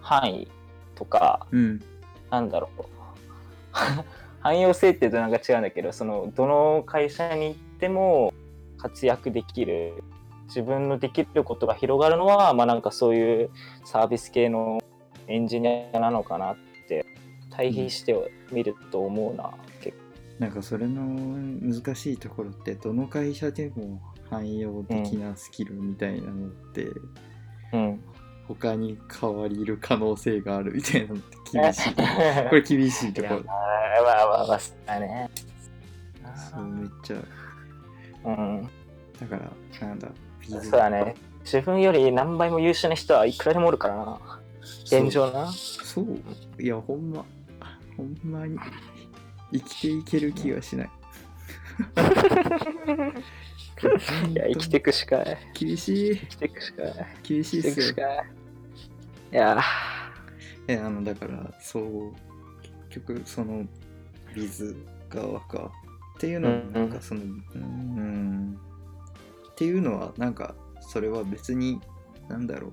[0.00, 0.48] 範囲
[0.94, 1.82] とか、うん
[2.30, 2.84] なんだろう。
[4.46, 8.32] 汎用性って言うとなんか違うんだけど、その、どの会社に行っても
[8.78, 10.04] 活躍できる、
[10.46, 13.50] 自分のできることが広がるのは、まあなんかそういう
[13.84, 14.78] サービス系の
[15.26, 16.56] エンジニアなのかなっ
[16.88, 17.04] て、
[17.50, 18.14] 対比して
[18.52, 19.96] みると思うな、結
[20.38, 26.86] なんかそれの難しいところってどの会社でも汎用的なスキルみたいなのって
[27.72, 27.78] 構。
[27.78, 28.00] うん。
[28.48, 31.94] 他に変わりる可能性があるみたいなのって厳しい
[32.48, 35.30] これ厳しいところまあまあまあまあ、そうだね。
[36.52, 37.16] そうめっちゃ
[38.24, 38.68] うん。
[39.20, 40.08] だからなんだ
[40.48, 41.14] そうだね。
[41.44, 44.20] 自分より何倍も優秀な人はいくらでもおるからな。
[44.84, 45.50] 現状な。
[45.50, 47.24] そういやほんま
[47.96, 48.58] ほんまに
[49.52, 50.90] 生きていける気がしない
[54.30, 55.22] いや、生きていくしか。
[55.54, 56.82] 厳しい生きていくしか。
[57.22, 58.06] 厳しいってすよ
[59.32, 59.60] いや
[60.68, 62.12] えあのだからそう
[62.90, 63.64] 結局その
[64.34, 64.76] ビズ
[65.08, 65.70] 側か
[66.16, 67.30] っていうのはうんなんかそのうん。
[67.30, 67.64] う
[68.02, 68.60] ん
[69.50, 71.80] っていうのはなんかそれは別に
[72.28, 72.72] なんだろう。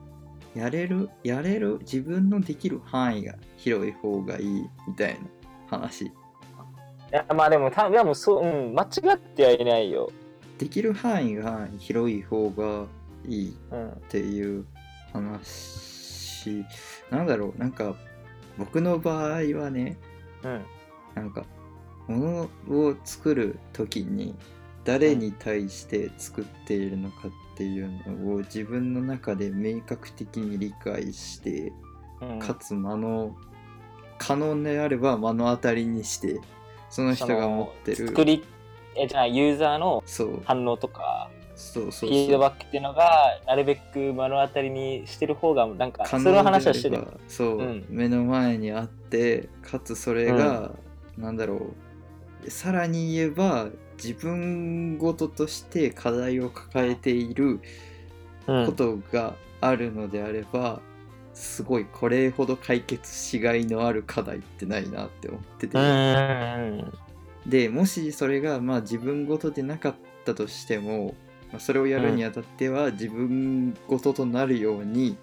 [0.55, 5.17] やれるやれる自分のできる範囲が広い方がいいみたい
[5.71, 6.05] な話。
[6.05, 6.11] い
[7.11, 10.11] や、まあでも、たでもそう、うん、間違ってはいないよ。
[10.59, 12.85] できる範囲が広い方が
[13.27, 13.89] いいうん。
[13.89, 14.65] っていう
[15.11, 15.92] 話
[17.09, 17.95] なんだろうなんか
[18.57, 19.97] 僕の場合はね
[20.43, 20.65] うん。
[21.15, 21.45] なんか
[22.07, 24.35] 物を作る時に
[24.83, 31.71] 誰に対して作っているのかっていうのを自分の中で明確的に理解して
[32.21, 33.35] うん、かつ目の
[34.17, 36.39] 可能であれば目の当たりにして
[36.89, 38.43] その人が持ってる作り、
[38.95, 40.03] え、じゃあ、ユーザーの
[40.45, 41.31] 反応とか、
[41.63, 47.07] そうそうフィードそうバックっていうのが、なるべく目の当たりにしてる方が、なんか、その話はしてる。
[47.27, 47.85] そう、うん。
[47.89, 50.71] 目の前にあってかつそれが、
[51.17, 51.73] なんだろ
[52.45, 52.51] う。
[52.51, 57.61] さらに言えば自分ごととして課題を抱えている
[58.45, 58.65] うん。
[58.65, 60.81] ことがあるのであれば、
[61.33, 67.49] すごいこれほど解決しがいのある課題ってないなって思ってて、うんうん。
[67.49, 69.95] でもしそれがまあ自分ごとでなかっ
[70.25, 71.15] たとしても、
[71.53, 75.15] まあ、それをやるにあたっては自分ごととなるように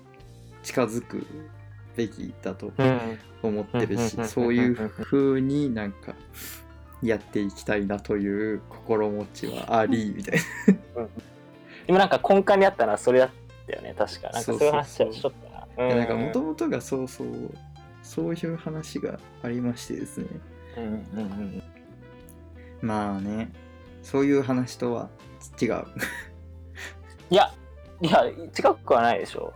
[0.62, 1.26] 近づく
[1.96, 2.86] べきだとうん。
[2.86, 4.28] うん思ってるしうん。
[4.28, 6.14] そういう風になんか
[7.02, 10.38] やっていきたいなという心持ちはありみたい
[10.94, 11.06] な。
[11.86, 13.30] でもなんか根幹にあったのはそれだっ
[13.66, 14.28] たよね、確か。
[14.28, 15.12] なんかそういう話そう。
[15.14, 15.86] そうそうはしとったな。
[15.86, 17.28] いやなんかもとももとがそうそう
[18.02, 20.26] そういう話がありましてですね。
[20.76, 21.62] うんうんうん。
[22.82, 23.50] まあね
[24.02, 25.08] そういう話とは
[25.61, 25.85] 違う。
[27.31, 27.53] いや、
[28.00, 29.53] いや、違くはないでしょ。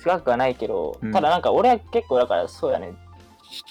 [0.00, 1.12] 違くはないけど、うん。
[1.12, 2.94] ただなんか俺は結構だからそうやね、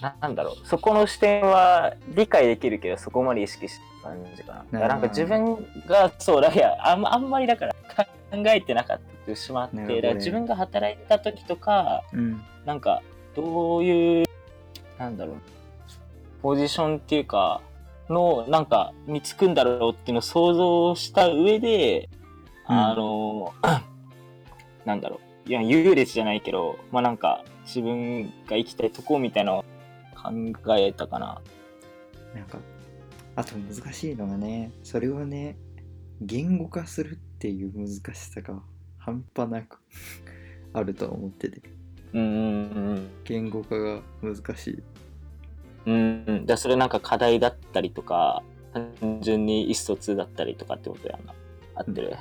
[0.01, 4.87] ななんだろう、そこの視点は理解できるけど、そこまで意識した感じかな。
[4.87, 5.55] なんか自分
[5.87, 8.05] が、そうだ、いやあんま、あんまりだから考
[8.47, 12.41] えてなかったしまって、ねだから自分が働いた時とか、うん。
[12.65, 13.01] なんか、
[13.35, 14.25] どういう、
[14.97, 15.35] なんだろう、
[16.41, 17.61] ポジションっていうか、
[18.09, 22.09] の、なんか、につくんだろうっていうのを想像した上で、
[22.69, 22.75] うん。
[22.77, 23.53] あの、
[24.85, 29.65] なんだろう、いや、優劣じゃないけど、まあなんか、自分が生きたいとこみたいなのを
[30.15, 31.41] 考えたかな。
[32.33, 32.59] なんか
[33.35, 35.57] あと難しいのがねそれをね
[36.21, 38.59] 言語化するっていう難しさが
[38.97, 39.79] 半端なく
[40.73, 41.61] あると思ってて。
[42.13, 42.25] うんう
[42.93, 44.83] ん言語化が難しい
[45.87, 45.93] うん。
[45.93, 46.23] うん。
[46.27, 46.45] うん。
[46.45, 51.33] だそれなんか課題だったりとか、単純に意思疎通だったりとかってことやな。
[51.75, 52.15] 合ってる。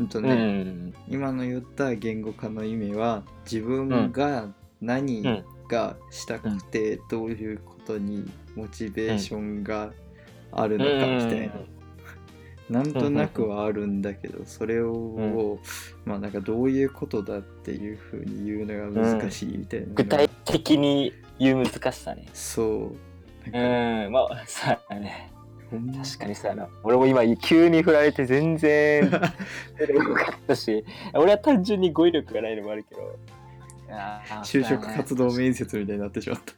[0.00, 0.08] うん。
[0.08, 4.48] とね、今の言った言語化の意味は自分が
[4.80, 5.22] 何
[5.68, 9.92] がしたくてどういうことにモチベーションが
[10.52, 10.90] あるのか
[11.24, 11.50] みたい
[12.70, 15.58] な、なんとなくはあるんだけどそれを、
[16.04, 22.28] まあなんかどういうことだっていうふうに言うのが難しいみたいなのが、具体的に言う難しさね。
[22.32, 23.07] そう
[23.52, 25.30] うなんまあ、そうだね。
[25.70, 26.68] 確かにそうやな。
[26.82, 29.30] 俺も今、急に振られて全然、よかっ
[30.46, 30.84] たし、
[31.14, 33.18] 俺は単純に語彙力がないのもあるけど。
[34.44, 36.52] 就職活動面接みたいになってしまった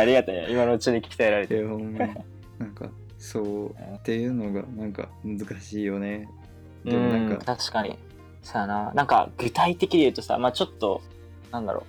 [0.00, 0.44] ありがたいよ。
[0.48, 1.60] 今のうちに鍛えられて。
[1.62, 6.28] なんかそうっていうのがなんか難しいよね
[6.84, 7.98] うでもなんん、か確かに。
[8.42, 8.92] さあな。
[8.94, 11.00] なんか、具体的に言うとさ、まあちょっと、
[11.50, 11.84] なんだろう。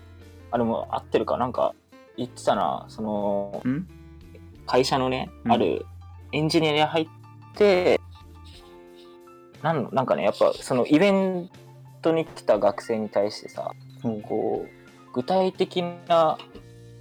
[0.51, 1.75] あれも合ってるかなんか、
[2.17, 2.85] 言ってたな。
[2.89, 3.87] その、ん？
[4.65, 5.51] 会社のね、うん。
[5.51, 5.85] ある
[6.31, 7.07] エンジニアに入っ
[7.55, 7.99] て、
[9.61, 11.49] なんのなんかね、やっぱそのイベン
[12.01, 13.71] トに来た学生に対してさ、
[14.03, 16.37] ほうこう、具体的な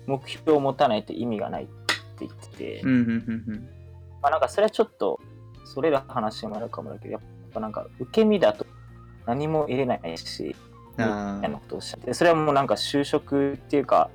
[0.07, 1.73] 目標を持たないと意味がないって
[2.21, 2.99] 言ってて、うんうん
[3.49, 3.69] うん
[4.23, 5.21] まあなんかそれはちょっと、
[5.67, 7.21] それら話もあるかもだけど、やっ
[7.53, 8.67] ぱなんか受け身だと
[9.27, 10.57] 何も入れないし、
[10.93, 14.11] みたいなことをおっしゃって、それはもうなんか就職っていうか、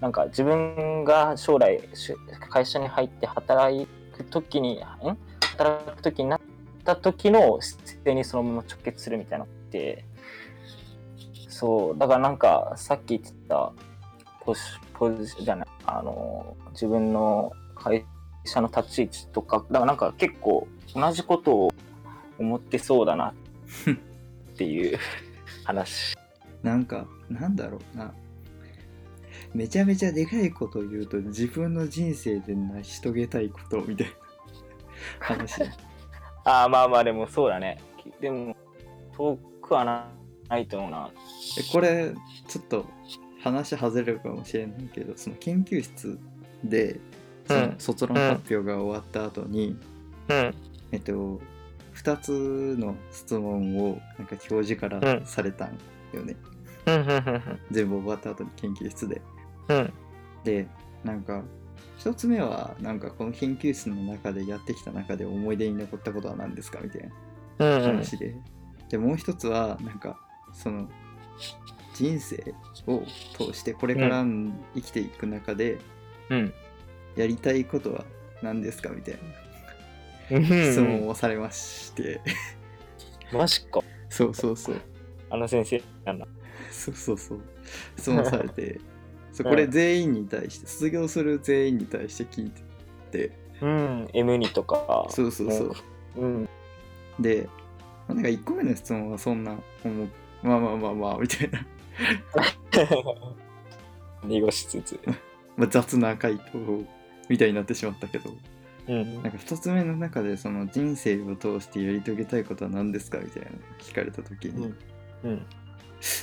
[0.00, 1.80] なんか自分が将来
[2.48, 3.86] 会社に入って働
[4.16, 4.80] く時に、ん？
[5.40, 6.40] 働く時になっ
[6.84, 10.04] た時の姿勢にそのまま直結するみたいなのって、
[11.48, 13.72] そう、だからなんかさっき言ってた
[14.40, 14.60] ポジ
[14.94, 18.06] ポジじゃない、あの、自分の会
[18.44, 21.70] 社の立ち位置とか、だからなんか結構同じことを
[22.38, 23.34] 思ってそうだな
[24.52, 24.98] っていう
[25.64, 26.16] 話。
[26.62, 28.12] なんかなんだろうな
[29.54, 34.12] めちゃめちゃでかいことを言うと自分の人生で成し遂げたいことみたいな
[35.20, 35.62] 話。
[36.44, 37.78] ああまあまあでもそうだね。
[38.20, 38.56] でも
[39.16, 40.08] 遠くはな
[40.48, 41.10] ないと思うな。
[41.58, 42.12] えこれ
[42.48, 42.86] ちょっと
[43.42, 46.18] 話外れるかもしれないけどその研究室
[46.64, 47.00] で
[47.46, 47.74] そのうん。
[47.78, 49.76] 卒論発表が終わった後に、
[50.28, 50.54] うん。
[50.92, 51.40] えっと
[51.94, 55.26] 2つの質問をなんか教授からうん。
[55.26, 55.78] されたん
[56.14, 56.36] よね、
[56.86, 57.58] うんうんうん。
[57.70, 59.20] 全部終わった後に研究室で
[59.74, 59.92] うん。
[60.44, 60.66] で
[61.04, 61.42] なんか
[61.98, 67.02] 一つ目はなんかこの研究室の中でやってきた中で思い出に残ったことは何ですかみたい
[67.58, 67.82] なうんうん。
[67.98, 68.34] 話で、
[68.88, 70.18] でもう一つはなんか
[70.52, 70.88] その
[71.94, 72.54] 人生
[72.86, 73.02] を
[73.36, 75.78] 通してこれから生きていく中で
[76.30, 76.52] うん。
[77.16, 78.04] やりたいことは
[78.42, 79.18] 何ですかみたい
[80.30, 80.44] なうん。
[80.44, 82.20] 質問をされまして、
[83.32, 83.80] マジか。
[84.08, 84.76] そうそうそう。
[85.28, 86.26] あの先生なんだ。
[86.70, 87.40] そうそうそう。
[87.96, 88.80] 質問されて
[89.32, 89.52] そううん。
[89.52, 92.62] これ全員に対して卒業する全員に対して聞いて
[93.10, 93.38] て。
[93.60, 94.04] うん。
[94.06, 95.06] M2 とか。
[95.10, 95.74] そうそうそう。
[96.16, 96.48] うん。
[97.18, 97.48] で、
[98.08, 100.08] まあなんか1個目の質問はそんな思う。
[100.42, 101.66] まあまあまあまあみたいな、
[104.24, 105.00] 濁しつつ。
[105.56, 106.58] まあ、雑な回答
[107.28, 108.30] みたいになってしまったけど。
[108.88, 109.22] うん。
[109.22, 114.72] なんか1つ目の中でその人生を通してやり遂げたいことは何ですかみたいなの聞かれた時に、
[115.24, 115.46] うん。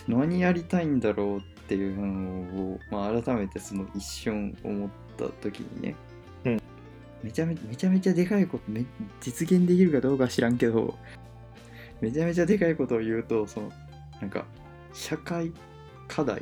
[0.08, 5.96] 何やりたいんだろうっていうのを、まあ、改めてその一瞬思った時にね、
[6.46, 6.62] うん。
[7.24, 8.86] めちゃめめちゃめちゃでかいことめ
[9.22, 10.96] 実現できるかどうか知らんけど
[12.00, 13.72] めちゃめちゃでかいことを言うとその
[14.22, 14.46] なんか
[14.94, 15.52] 社会
[16.08, 16.42] 課題っ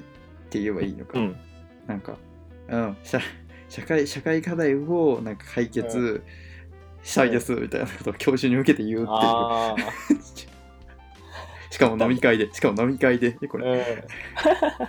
[0.50, 1.36] て言えばいいのか、うん。
[1.88, 2.18] なんか、
[2.68, 3.20] うん、社
[3.70, 6.24] 社会社会課題をなんか解決
[7.04, 9.76] したいですみたいなことを教授に向けて言うっていう、あ
[11.70, 13.68] しかも飲み会でしかも飲み会でえこあ、れ。
[13.70, 14.88] うん、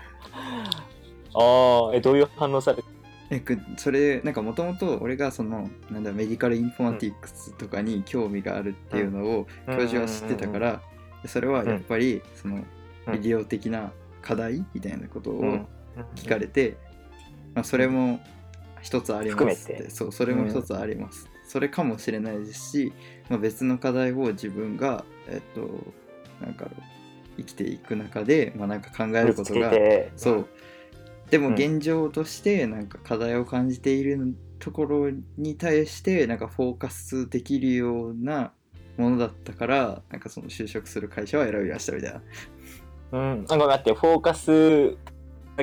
[1.37, 2.83] ああえどういう反応され
[3.31, 9.77] えくそれなんかもともと俺がそのなんだメディカルインフォマティクスとかに興味があるっていうのをうん。
[9.77, 10.81] 教授は知ってたから
[11.23, 15.67] でそれはやっぱりそのうん医療的な課題みたいなことをうん。
[16.15, 16.77] 聞かれて、
[17.55, 18.21] まあ、それも
[18.83, 19.91] 一つありますって含めて。
[19.91, 22.93] そうそれも一つあります、それかもしれないですし、
[23.31, 25.71] まあ、別の課題を自分がえっと
[26.45, 26.67] なんか
[27.39, 29.73] 生きていく中で、まあ、なんか考えることが
[30.17, 30.49] そう。
[31.31, 31.55] でもうん。
[31.55, 38.53] 現状としてなんか課題を感じているところに対してなんかフォーカスできるような
[38.97, 42.23] ものだったからなんかその就職する会社は選びましたみたいな。
[43.13, 43.45] うん。
[43.49, 44.97] あごめん待ってフォーカス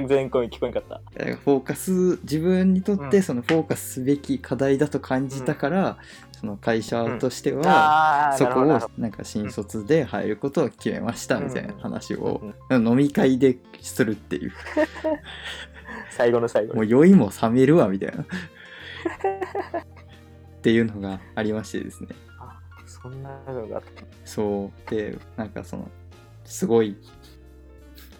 [0.07, 1.01] 全項に聞こえんかった。
[1.35, 5.97] フォーカス自分にとってそのフォーカスすべき課題だと感じたから、
[6.43, 8.65] その会社としてはああそこを
[8.97, 14.51] なんか新卒で入ることを決めましたみたいな話どをうん飲み会でするっていう。
[16.11, 18.23] 最後の最後もう酔いも冷めるわみたいな。
[18.23, 18.25] っ
[20.61, 22.09] ていうのがありましてですね。
[22.85, 24.03] そんなのがあった。
[24.25, 24.89] そう。
[24.89, 25.89] でなんかその
[26.43, 26.97] すごい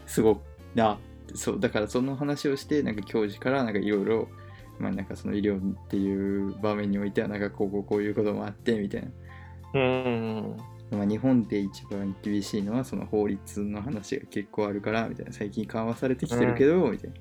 [0.06, 0.38] すごい
[0.76, 0.98] な
[1.36, 4.30] そうだからその話をしてなんか教授からなんかいろいろ
[4.80, 9.10] まあなんかその医療っていう場面においてはなんかこうこうこういうこともあってみたいな、
[9.74, 10.58] うん。
[10.92, 15.34] まあ、日本で一番厳しいのはその法律の話が結構あるからみたいな。
[15.34, 17.16] 最近緩和されてきてるけど、みたいな。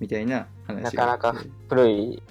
[0.00, 1.34] みたいな話なかなか
[1.68, 2.22] 古い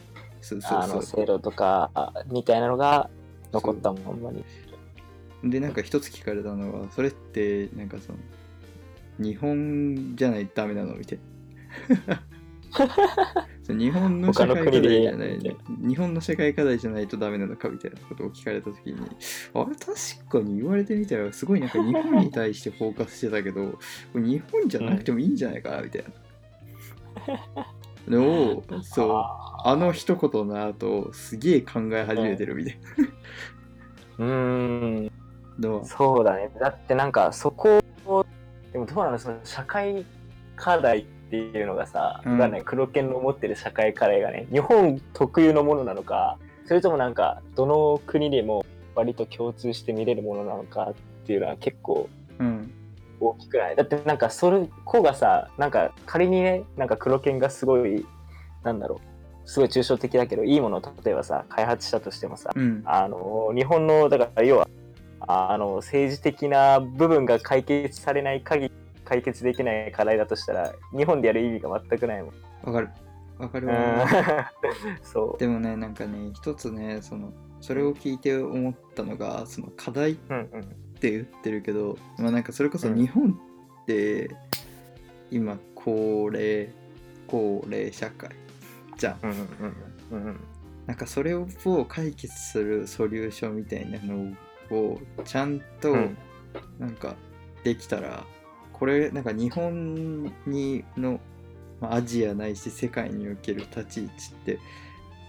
[0.42, 3.10] そうそうあのそう制度とかみたいなのが
[3.52, 4.46] 残ったまんまに
[5.44, 8.18] でなんか一つ聞かれたのはそれってなんかその
[9.20, 11.20] 日本じゃないとダメなのみたい
[12.08, 12.24] な
[13.74, 15.40] 日本の社会課題じゃない
[15.88, 18.96] 日本の社会課題じゃないとダメなのかみたいなことを聞かれた時に
[19.54, 19.76] あれ？
[19.76, 23.78] 確かに言われてみたらすごいなんか日本に対してフォーカスしてたけど
[24.14, 26.10] 日本じゃなくてもいいんじゃないかなみたいな。
[28.08, 29.12] のをそう。
[29.12, 35.06] ああの一言の後すげえ考え始めてるみたいーうーん。
[35.06, 35.12] な
[35.60, 36.50] のはそうだね。
[36.60, 38.26] だってなんかそこを
[38.72, 39.20] でもどうなの？
[39.20, 40.06] その社会
[40.56, 42.38] 課題っていうのがさ、うん。
[42.38, 48.66] がね黒犬の持ってる社会課題がね日本特有のものなのかそれともなんかどの国でも
[48.96, 50.94] 割と共通して見れるものなのかっ
[51.26, 52.08] ていうのは結構
[52.40, 52.72] うん。
[53.20, 53.76] 大きくない？
[53.76, 58.06] だってなんかそれ子がさなんか仮にねなんか黒犬がすごい
[58.64, 59.02] なんだろ
[59.44, 62.84] うすごい抽象的だけどいいものを例えばさ開発したとしてもさうん。
[62.86, 64.68] あの日本のだから要は
[65.22, 68.72] あの政治的な部分が解決されない限り
[69.08, 72.34] 解決できない課題だとしたら日本でやる意味が全くないもん。
[72.64, 72.90] わかる。
[73.38, 73.74] わかるうん。
[73.74, 74.08] わ
[75.02, 75.40] そう。
[75.40, 77.32] でもねなんかね一つねその
[77.62, 80.64] それを聞いて思ったのがその課題っうんうん。
[81.00, 82.96] て言ってるけど、まあなんかそれこそうん。
[82.96, 83.40] 日本
[83.84, 84.30] って
[85.32, 86.70] 今高齢
[87.28, 88.32] 高齢社会
[88.98, 89.20] じゃん。
[89.24, 89.38] うんうん
[90.12, 90.40] うんうん。
[90.86, 91.48] なんかそれを
[91.88, 94.34] 解決するソリューションみたいなの
[94.72, 96.18] をちゃんとうん。
[96.80, 97.16] なんか
[97.64, 98.26] できたら
[98.80, 101.20] これなんか日本にの
[101.82, 104.60] まあアジアないし世界における立ち位置って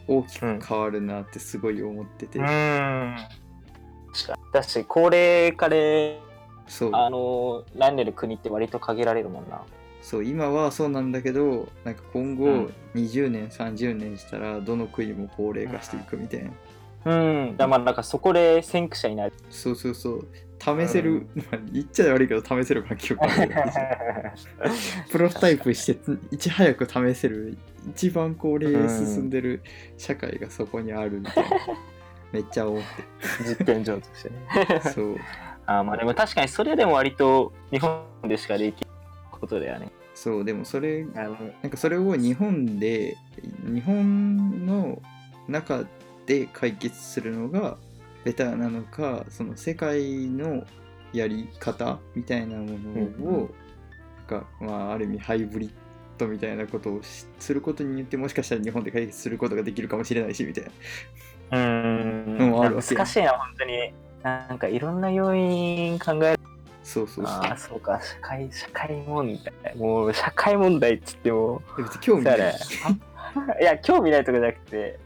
[0.07, 2.45] 大きく変わるなってすごい思ってて、うん。
[2.45, 4.53] 確かに。
[4.53, 6.21] だし高齢化で
[6.67, 6.91] そう。
[6.95, 9.63] あの何年の国って割と限られるもんな。
[10.01, 12.75] そう今はそうなんだけどなんか今後うん。
[12.95, 16.51] 20年30年したらどの国も高齢化していくみたいな、
[17.05, 17.51] うん。
[17.53, 19.33] だからまあなんかそこで先駆者になる。
[19.51, 20.29] そうそうそう
[20.59, 21.29] 試せる、うん。
[21.37, 23.27] まあ言っちゃ悪いけど試せる環境か
[25.11, 27.57] プロトタイプしていち早く試せる
[27.91, 29.63] 一番高齢進んでる
[29.97, 31.51] 社会がそこにあるみたいな、
[32.33, 32.83] めっちゃ思っ
[33.47, 34.67] 実験場としてね。
[34.67, 35.17] て そう。
[35.67, 38.91] あーまあでも確かにそれでも割と日本でしかできる
[39.31, 39.93] ことだよね。
[40.15, 43.17] そうでもそれあのなんかそれを日本で
[43.65, 45.01] 日本の
[45.47, 45.85] 中
[46.27, 47.77] で解決するのが
[48.25, 50.65] ベターなのかその世界の
[51.13, 53.51] やり方みたいなものうんを、
[54.29, 55.71] なんかまあある意味ハイブリッ
[56.19, 60.65] ドみたいなことをしすることによってもしかしたら日本で解決することができるかもしれないしみたい
[61.51, 61.59] な。
[61.59, 62.39] うーん。
[62.39, 62.95] のもあるわけ。
[62.95, 63.93] 難しいな本当に。
[64.23, 66.39] なんかいろんな要因考える。
[66.83, 67.35] そうそうそう。
[67.35, 69.77] ああそうか社会社会問題。
[69.77, 71.63] もう社会問題っつっても。
[71.77, 72.55] 別に興味ない。
[73.61, 74.99] いや興味ないとかじゃなくて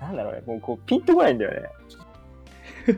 [0.00, 0.42] なんだろうね。
[0.46, 1.68] もうこうピンとこないんだよね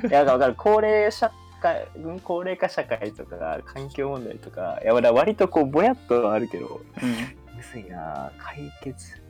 [0.09, 1.30] いやわかる高齢社
[1.61, 7.11] 会うん高齢化社会とか環境問題とかいや割とこうぼやっとはあるけどうん。
[7.57, 9.22] むずいな解決。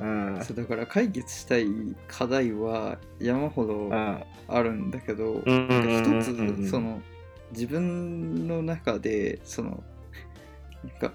[0.00, 0.40] うん。
[0.42, 1.66] そうだから解決したい
[2.08, 4.24] 課題は山ほどうん。
[4.48, 7.02] あるんだけど、うんなんか一つその
[7.52, 9.82] 自分の中でその
[10.84, 11.12] なんか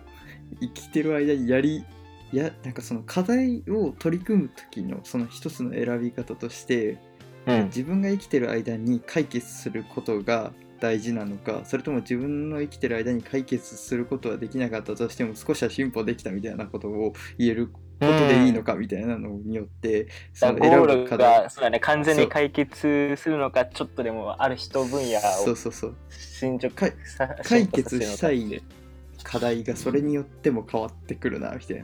[0.59, 1.85] 生きてる間にやり
[2.33, 6.97] やなんかその課題を取り組む時のその一つの選び方として
[7.45, 7.65] うん。
[7.65, 25.95] 自分が生きてる間に解決することが大事なのかそれとも自分の生きてる間に解決することはできなかったとしても少しは進歩できたみたいなことを言えることでいいのかみたいなのによって、そのゴールがそうだね完全に解決するのかちょっとでもある人分野をそうそうそう。
[26.09, 31.83] 進捗かいさ解決したい進歩させるのかって課題がそれによっても変わってくるなみたい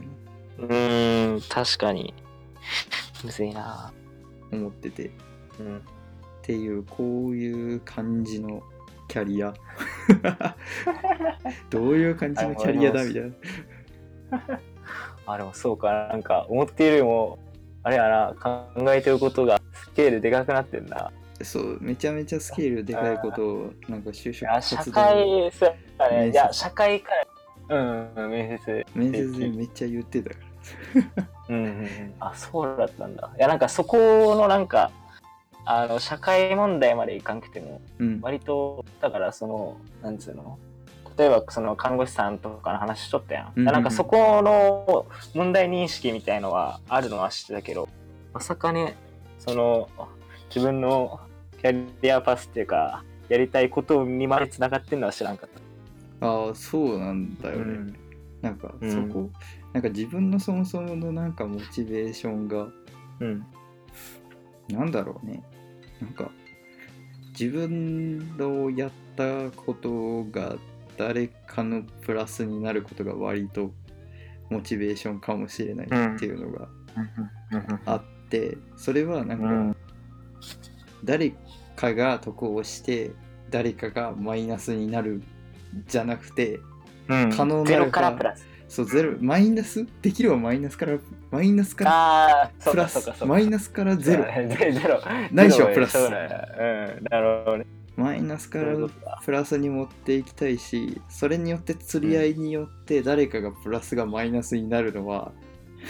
[0.58, 2.12] うーん確かに。
[3.22, 3.92] むずいな。
[4.50, 5.06] 思ってて。
[5.06, 5.10] っ
[5.58, 5.82] うん。
[6.42, 8.62] ていうこういう感じの
[9.08, 9.54] キャリア。
[11.70, 14.60] どういう感じのキャリアだみたいな。
[15.26, 16.08] あでもそうか。
[16.10, 17.38] なんか思っているよりも
[17.82, 21.12] あれやな考えてることがスケールでかくなってんな。
[21.42, 27.10] そうめちゃめちゃスケールでかいことをなんか就職活動会そうだねいや社会か
[27.68, 28.86] らうんうん面接。
[28.94, 30.36] 面接でめっちゃ言ってたか
[31.16, 31.28] ら。
[31.50, 32.14] うんうんうん。
[32.18, 33.30] あそうだったんだ。
[33.36, 33.96] いやなんかそこ
[34.34, 34.90] のなんか
[35.70, 38.20] あの社会問題までいかんくてもうん。
[38.22, 40.58] 割とだからそのなんつうの？
[41.18, 43.74] 例えばその看護師さんとかの話しとったやん,、うんうんうん。
[43.74, 47.86] なんかそこの問題認識みたいのはあるのは知ってたけど
[48.32, 48.96] まさかね
[49.38, 49.90] その
[50.48, 51.20] 自分の
[51.60, 55.50] キャリアパスっていうかやりたいことにまでつながってるのは知らんかっ
[56.20, 56.26] た。
[56.26, 57.96] ああそうなんだよね、うん。
[58.40, 58.90] なんかうん。
[58.90, 59.30] そこ、
[59.74, 62.68] なんか自分のそもそものなんかモチベーションが
[63.20, 63.46] うん。
[64.70, 65.42] なんだろうね
[66.00, 66.30] なんか
[67.38, 70.56] 自分のやったことが
[70.96, 73.72] 誰かのプラスになることが割と
[74.50, 76.68] モチベーションかもしれないっていうのが
[77.86, 79.76] あって、それはなんか、うん
[81.04, 81.32] 誰
[81.76, 83.12] かが得をして
[83.50, 85.22] 誰かがマイナスになる
[85.86, 86.60] じゃなくて
[87.08, 87.30] うん。
[87.30, 88.34] 可能ならば
[88.68, 89.86] そうゼロマイナス？
[90.02, 90.98] できればマイナスから
[91.30, 94.24] マイナスからプラスマイナスからゼロ。
[94.56, 95.00] ゼゼロ。
[95.32, 95.98] ないしはプラス。
[97.10, 97.66] なるほどね。
[97.96, 98.76] マイナスから
[99.24, 105.32] プラスに持っていきたいしそれによって釣り合いによって誰かがプラスがマイナスになるのは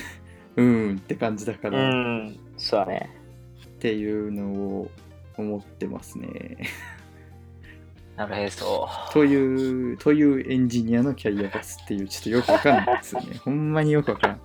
[0.56, 1.90] うーんって感じだかうら。
[1.90, 3.10] っんそうだね。
[3.80, 4.90] ていうのを
[5.36, 6.56] 思ってますね。
[8.18, 13.36] なるへそというというエンジニアのキャリアパスっていうちょっとよくわかんないですよね。
[13.44, 14.36] ほんまによくわからん。
[14.36, 14.40] い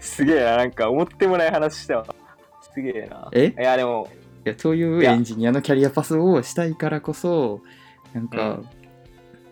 [0.00, 0.58] すげえな。
[0.58, 2.06] なんか思ってもない話したわ。
[2.72, 3.28] すげえな。
[3.32, 3.48] え？
[3.48, 4.08] いやでも。
[4.44, 7.62] やというエンジニアのキャリアパスをしたいからこそ
[8.12, 8.60] なんか、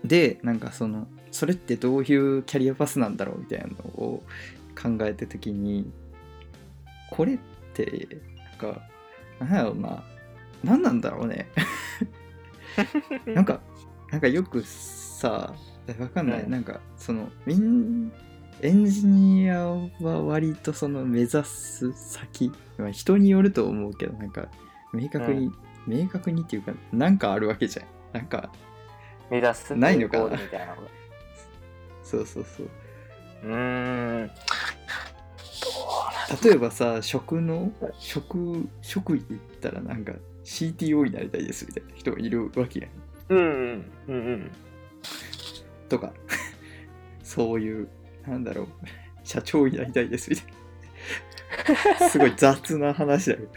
[0.05, 4.23] でなんかそのそれってどういうキャリアパスなんだろうみたいなのを
[4.81, 5.91] 考えた時に
[7.11, 7.39] これっ
[7.73, 8.07] て
[8.61, 8.83] なんか
[9.41, 10.05] なんやろうな。
[10.63, 11.49] 何なんだろうね
[13.27, 13.61] なんか
[14.11, 15.55] なんかよくさ
[15.99, 18.13] わかんない、うんなんかそのみん
[18.61, 19.67] エンジニア
[20.01, 24.49] は割とその目指す先、まあ、人によると思うけどなんか
[24.93, 25.53] 明確に、
[25.87, 27.87] 明確にっていうかなんかあるわけじゃん。
[28.13, 28.53] なんか
[29.29, 30.25] 目指すないのかな。
[30.31, 30.77] みたいな
[32.03, 32.69] そうそうそう。
[33.45, 34.31] うーん。
[36.43, 40.13] 例えばさ食の食食位で言ったらなんか
[40.45, 42.91] CTO になりたいですみたいな人がいるわけやん。
[43.31, 44.51] うんうんうんうん。
[45.89, 46.13] とか。
[47.23, 47.89] そういう
[48.27, 48.69] なんだろう。
[49.23, 50.47] 社長になりたいですみたい
[52.01, 52.09] な。
[52.09, 53.49] すごい雑な話だよ。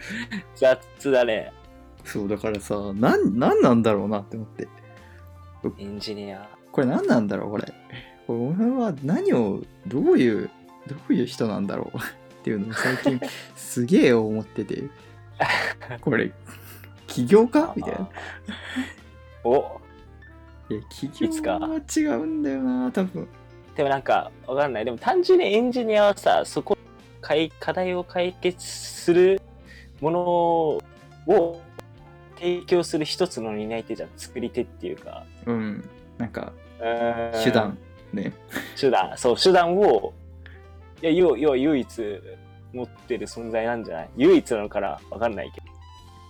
[0.54, 1.52] 雑だね。
[2.04, 4.68] そうだからさなんなんなんだろうなって思って。
[5.78, 6.48] エンジニア。
[6.72, 7.64] これ何なんだろうこれ。
[8.26, 10.50] これ俺は何をどういう
[10.86, 11.98] どういう人なんだろう。
[11.98, 12.00] っ
[12.42, 13.20] ていうのを最近
[13.56, 14.84] すげえ思ってて。
[16.00, 16.32] これ
[17.08, 18.08] 起業家みたいな。
[19.42, 19.80] お。
[20.70, 23.26] いや起業は違うんだよな多分。
[23.74, 24.84] でもなんかわかんない。
[24.84, 26.76] でも単純にエンジニアはさそこ
[27.20, 29.40] 解課題を解決する
[30.00, 31.62] ものを
[32.36, 34.10] 提供する一つの担い手じゃん。
[34.16, 35.24] 作り手っていうか。
[35.46, 35.88] うん。
[36.18, 36.52] なんか
[37.42, 37.78] 手段
[38.12, 38.32] ね。
[38.78, 39.16] 手段。
[39.16, 40.12] そう手段を
[41.02, 42.20] いや要要は唯一
[42.72, 44.10] 持ってる存在なんじゃない？
[44.16, 45.67] 唯一なのかなわかんないけど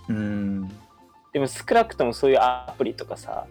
[0.08, 0.68] うん。
[1.32, 3.46] でも少なくともそういうアプリとかさ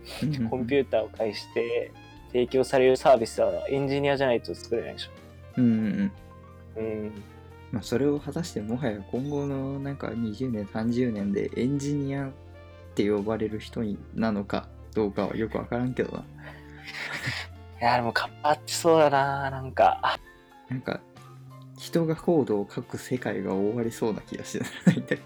[0.49, 1.91] コンピューターを介して
[2.31, 5.11] 提供されるサービスはエンジニアじゃないと作れないでしょ。
[5.57, 6.11] うんうん
[6.77, 7.23] うん。
[7.71, 12.31] まあ、それを果たしてもはや今後のなんか20年30年でエンジニアっ
[12.95, 16.23] て呼ばれる人になのかどうかはよくわからんけどな。
[17.79, 20.19] いやでも変わってそうだななんか。
[20.69, 20.99] なんか
[21.77, 24.97] 人がコードを書く世界が終わりそうな気がしてない。
[24.97, 25.21] んだけど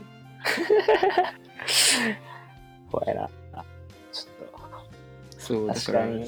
[2.91, 3.29] 怖いな。
[4.11, 4.47] ちょっ
[5.37, 6.27] そうだか確からにね。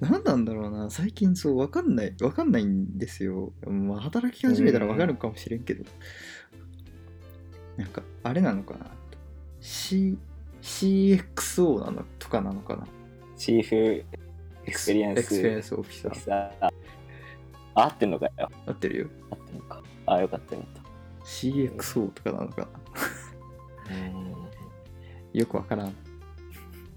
[0.00, 0.90] 何なんだろうな。
[0.90, 3.52] 最近そうわかんないわかんないんですよ。
[3.66, 5.84] まあ働き始めたらわかるかもしれんけど。
[7.76, 8.90] なんかあれなのかな。
[9.60, 10.18] C
[10.62, 12.86] CXO なのとかなのかな。
[13.36, 14.04] チーフ
[14.64, 16.70] エクスペリエンスエクスペリエンスオフィサーさあ
[17.74, 18.32] 合ってんのかよ。
[18.66, 19.08] 合ってるよ。
[19.30, 19.82] 合ってんのか。
[20.06, 20.86] あよかったよかっ
[21.26, 22.68] CXO とかなのかな
[25.32, 25.94] よくわからん。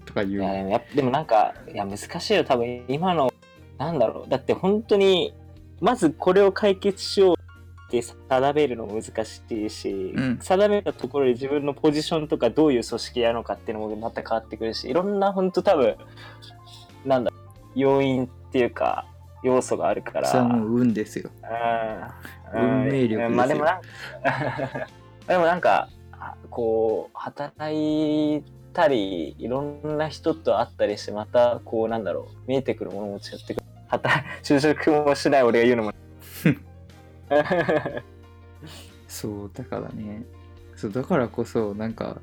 [0.06, 2.84] とか言ういやでもなんかいや難しいよ多分。
[2.88, 3.32] 今の
[3.78, 4.28] なんだろう。
[4.28, 5.34] だって本当に
[5.80, 7.36] まずこれを解決しよう
[7.88, 10.38] って定めるのも難しいし、うん。
[10.40, 15.96] 定めたところで自分のポジションとかどういう組織やるのかっていうのもまた変わってくるしいろんな本当多分
[17.04, 17.32] なんだ
[17.74, 19.06] 要因っていうか
[19.42, 20.28] 要素があるから。
[20.28, 21.30] それはもう運ですよ。
[22.52, 22.84] うん。
[22.84, 23.30] 運命力ですよ。
[23.30, 24.86] まあでもなんか
[25.28, 25.99] でもなんかあ
[26.50, 28.42] こう働い
[28.72, 33.66] たりいろんな人と会ったりしてまたこうなんだろう見えてくるものも違ってくる。
[33.88, 35.92] 働就職もしない俺が言うのも。
[39.08, 40.24] そうだからね。
[40.76, 42.20] そうだからこそなんか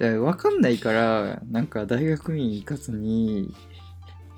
[0.00, 3.54] いやわかんないからなんか大学院行かずに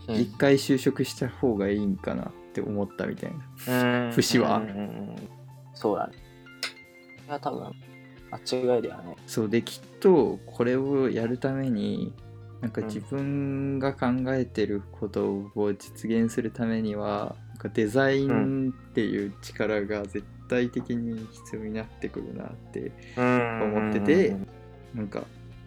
[0.09, 0.17] うん。
[0.17, 3.33] 一回就職した方がいいんかなって思ったみたい
[3.67, 4.07] な。
[4.07, 4.13] うん。
[4.13, 4.59] 節は。
[4.59, 5.17] うんうんうん。
[5.75, 6.15] そうだね。
[7.29, 7.73] いや多分
[8.31, 9.17] 間違いだよね。
[9.27, 12.13] そうできっとこれをやるために
[12.61, 12.87] なんかうん。
[12.89, 24.37] 自分が考えてることを実現するためにはなんかデザインっていう力が絶対的に必要になってくるなって思ってて
[24.95, 25.25] なんか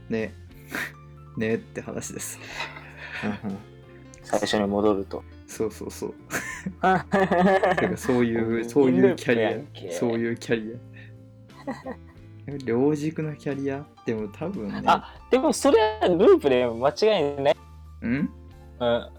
[0.09, 0.33] ね
[1.37, 2.39] ねって話です。
[3.23, 3.57] うんうん。
[4.23, 5.23] 最初に戻ると。
[5.47, 6.13] そうそうそう。
[6.81, 7.17] だか
[7.81, 9.91] らそういうそういうキャリア。
[9.91, 12.10] そういうキャリア
[12.59, 14.83] 両軸のキャリアでも多分ね。
[14.85, 17.55] あでもそれはループで間違いない。
[18.01, 18.29] うん？
[18.79, 19.09] うん、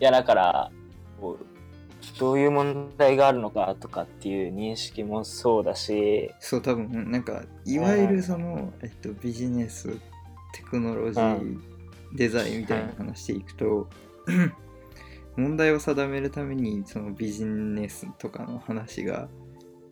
[0.00, 0.70] いやだから
[2.18, 9.88] どういう問題があるのかとかっていう認識もそうだし、そう多分なんかいわゆるその、えっと、ビジネス
[10.52, 11.60] テクノロジー、う
[12.14, 13.88] デザインみたいな話していくと、
[15.36, 19.28] 問題を定めるためにそのビジネスとかの話が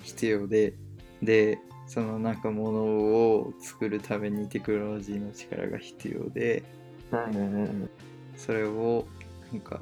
[0.03, 0.74] 必要で
[1.22, 1.59] で
[1.91, 6.62] そのなんかものを作るためにテクノロジーの力が必要で
[8.36, 9.05] それを
[9.53, 9.80] なんか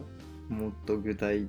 [0.48, 1.46] もっと具体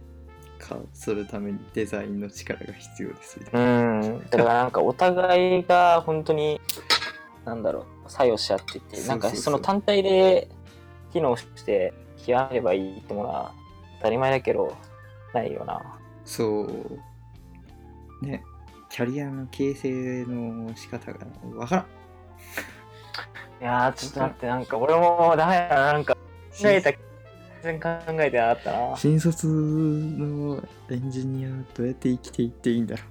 [0.58, 6.60] 化するためにデザインの力が必要ですうん、だからなんかお互いが本当に
[7.46, 10.50] なんだろう作用し合っててなんかその単体で
[11.14, 13.54] 機能して極めればいいってものは
[14.00, 14.76] 当たり前だけど
[15.34, 15.82] ないよな。
[16.26, 18.26] そう。
[18.26, 18.44] ね、
[18.90, 21.20] キャリアの形成の仕方が
[21.56, 21.86] わからん。
[23.62, 26.20] いやーちょっと待ってなんか俺もダメだななんか考
[26.66, 26.92] えた
[27.62, 27.90] 全然考
[28.24, 28.98] えてなかったな。
[28.98, 33.04] 新卒のエンジニアどうやって生きていっていいんだろ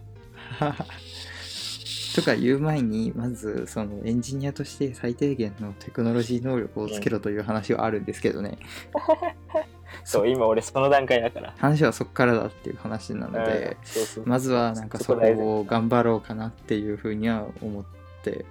[0.70, 0.74] う
[2.16, 8.58] とか言う前にまずそのエンジニアとして最低限のテクノロジー能力をつけろという話はあるんですけどね、
[10.10, 11.52] そう、今俺その段階だから。
[11.58, 14.26] 話はそこからだっていう話なので、うんそうそう。
[14.26, 15.20] まずはなんかそこ
[15.58, 17.84] を頑張ろうかなっていうふうには思っ
[18.22, 18.46] て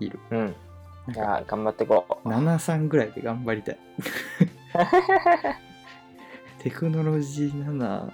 [0.00, 0.54] いるうん。
[1.10, 2.28] じゃあ、頑張っていこう。
[2.28, 3.78] 73ぐらいで頑張りたい
[6.58, 8.10] テクノロジー7なん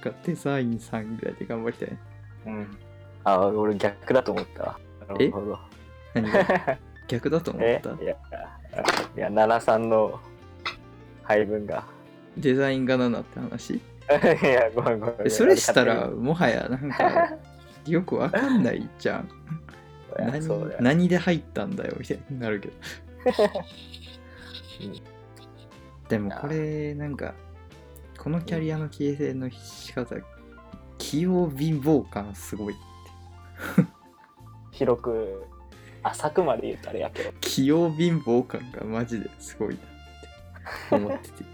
[0.00, 1.98] かデザイン3ぐらいで頑張りたい
[2.46, 2.78] うん。
[3.24, 4.78] あ、俺逆だと思ったわ。
[5.08, 5.58] なるほど。
[6.14, 6.78] 何が？
[7.08, 7.90] 逆だと思った？
[8.00, 8.04] え？
[8.04, 8.14] いや、
[9.16, 10.20] いや、73の
[11.24, 11.84] 配分が。
[12.36, 13.74] デザインが7って話？
[13.74, 13.80] い
[14.46, 15.16] や、ごめんごめん。
[15.26, 17.36] えそれしたらもはやなんか
[17.86, 19.28] よくわかんないじゃん
[20.18, 20.40] 何。
[20.80, 22.74] 何で入ったんだよみたいになるけど
[24.84, 24.92] うん
[26.08, 27.34] でもこれなんか
[28.18, 30.16] このキャリアの形成の仕方
[30.98, 32.74] 器用貧乏感すごい
[34.72, 35.44] 広く、
[36.02, 37.32] 浅くまで言うとあれやけど。
[37.40, 39.78] 器用貧乏感がマジですごいなっ
[40.88, 41.44] て思ってて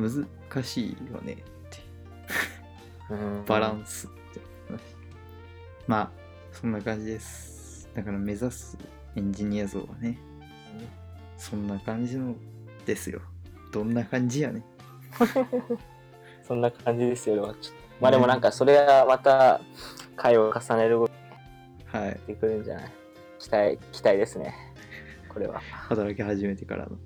[0.00, 1.44] 難しいよねって。
[3.46, 4.80] バランスって話。
[5.86, 6.10] まあ
[6.52, 7.88] そんな感じです。
[7.94, 8.78] だから目指す
[9.16, 10.18] エンジニア像はね。
[11.36, 12.34] そんな感じの
[12.86, 13.20] ですよ。
[13.72, 14.62] どんな感じやね
[16.42, 17.54] そんな感じですよ、
[18.00, 19.60] まあでもなんかそれはまた
[20.16, 21.20] 回を重ねるごとに
[21.98, 22.08] はい。
[22.08, 22.92] なってくるんじゃない？
[23.38, 24.54] 期待、期待ですね。
[25.28, 25.60] これは。
[25.60, 26.98] 働き始めてからの。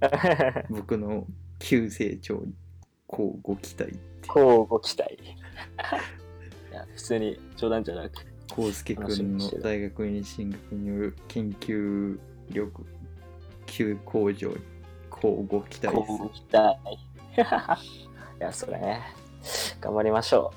[0.70, 1.26] 僕の
[1.62, 2.52] 急成長に
[3.06, 3.96] こうご期待
[4.26, 5.14] こうご期待。
[5.22, 8.26] いや、普通に冗談じゃなく。
[8.48, 12.18] 康介君の大学院進学による研究
[12.50, 12.84] 力
[13.64, 14.56] 急向上に
[15.08, 16.78] こうご期待ですこうご期待。
[17.38, 17.40] い
[18.40, 19.00] や、それね。
[19.80, 20.52] 頑張りましょ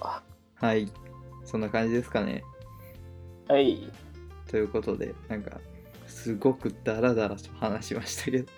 [0.56, 0.92] はい
[1.44, 2.44] そんな感じですかね
[3.48, 3.54] う。
[3.54, 3.92] はい。
[4.48, 5.60] ということでなんか
[6.08, 8.52] すごくダラダラと話しましたけど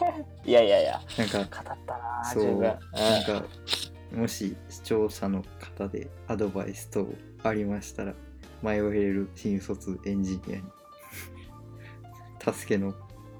[0.44, 2.62] いやいやいや、なんか語ったなそう十分。
[2.62, 3.44] なんか
[4.12, 7.06] もし視聴者の方でアドバイス等
[7.42, 8.14] ありましたら
[8.62, 10.62] 迷える新卒エンジニアに
[12.54, 12.94] 助けの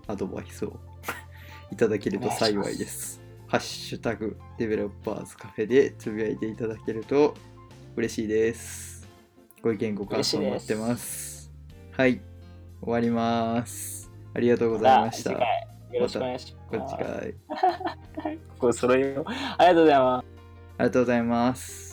[0.07, 0.77] アドバイスを
[1.71, 3.21] いただけると幸いです。
[3.47, 7.35] ハッシュタグデベロッパーズカフェでつぶやいていただけると
[7.97, 9.07] 嬉しいです。
[9.63, 11.51] ご意見ご感想待ってます。
[11.93, 12.21] はい、
[12.83, 14.11] 終わります。
[14.35, 15.74] ありがとうございました。
[15.95, 16.79] よろしくお願いします。
[16.79, 18.39] こっちかい。
[18.59, 19.25] これ揃えよう。
[19.27, 20.25] ありがとうございます。
[20.79, 21.84] ありがとうございます。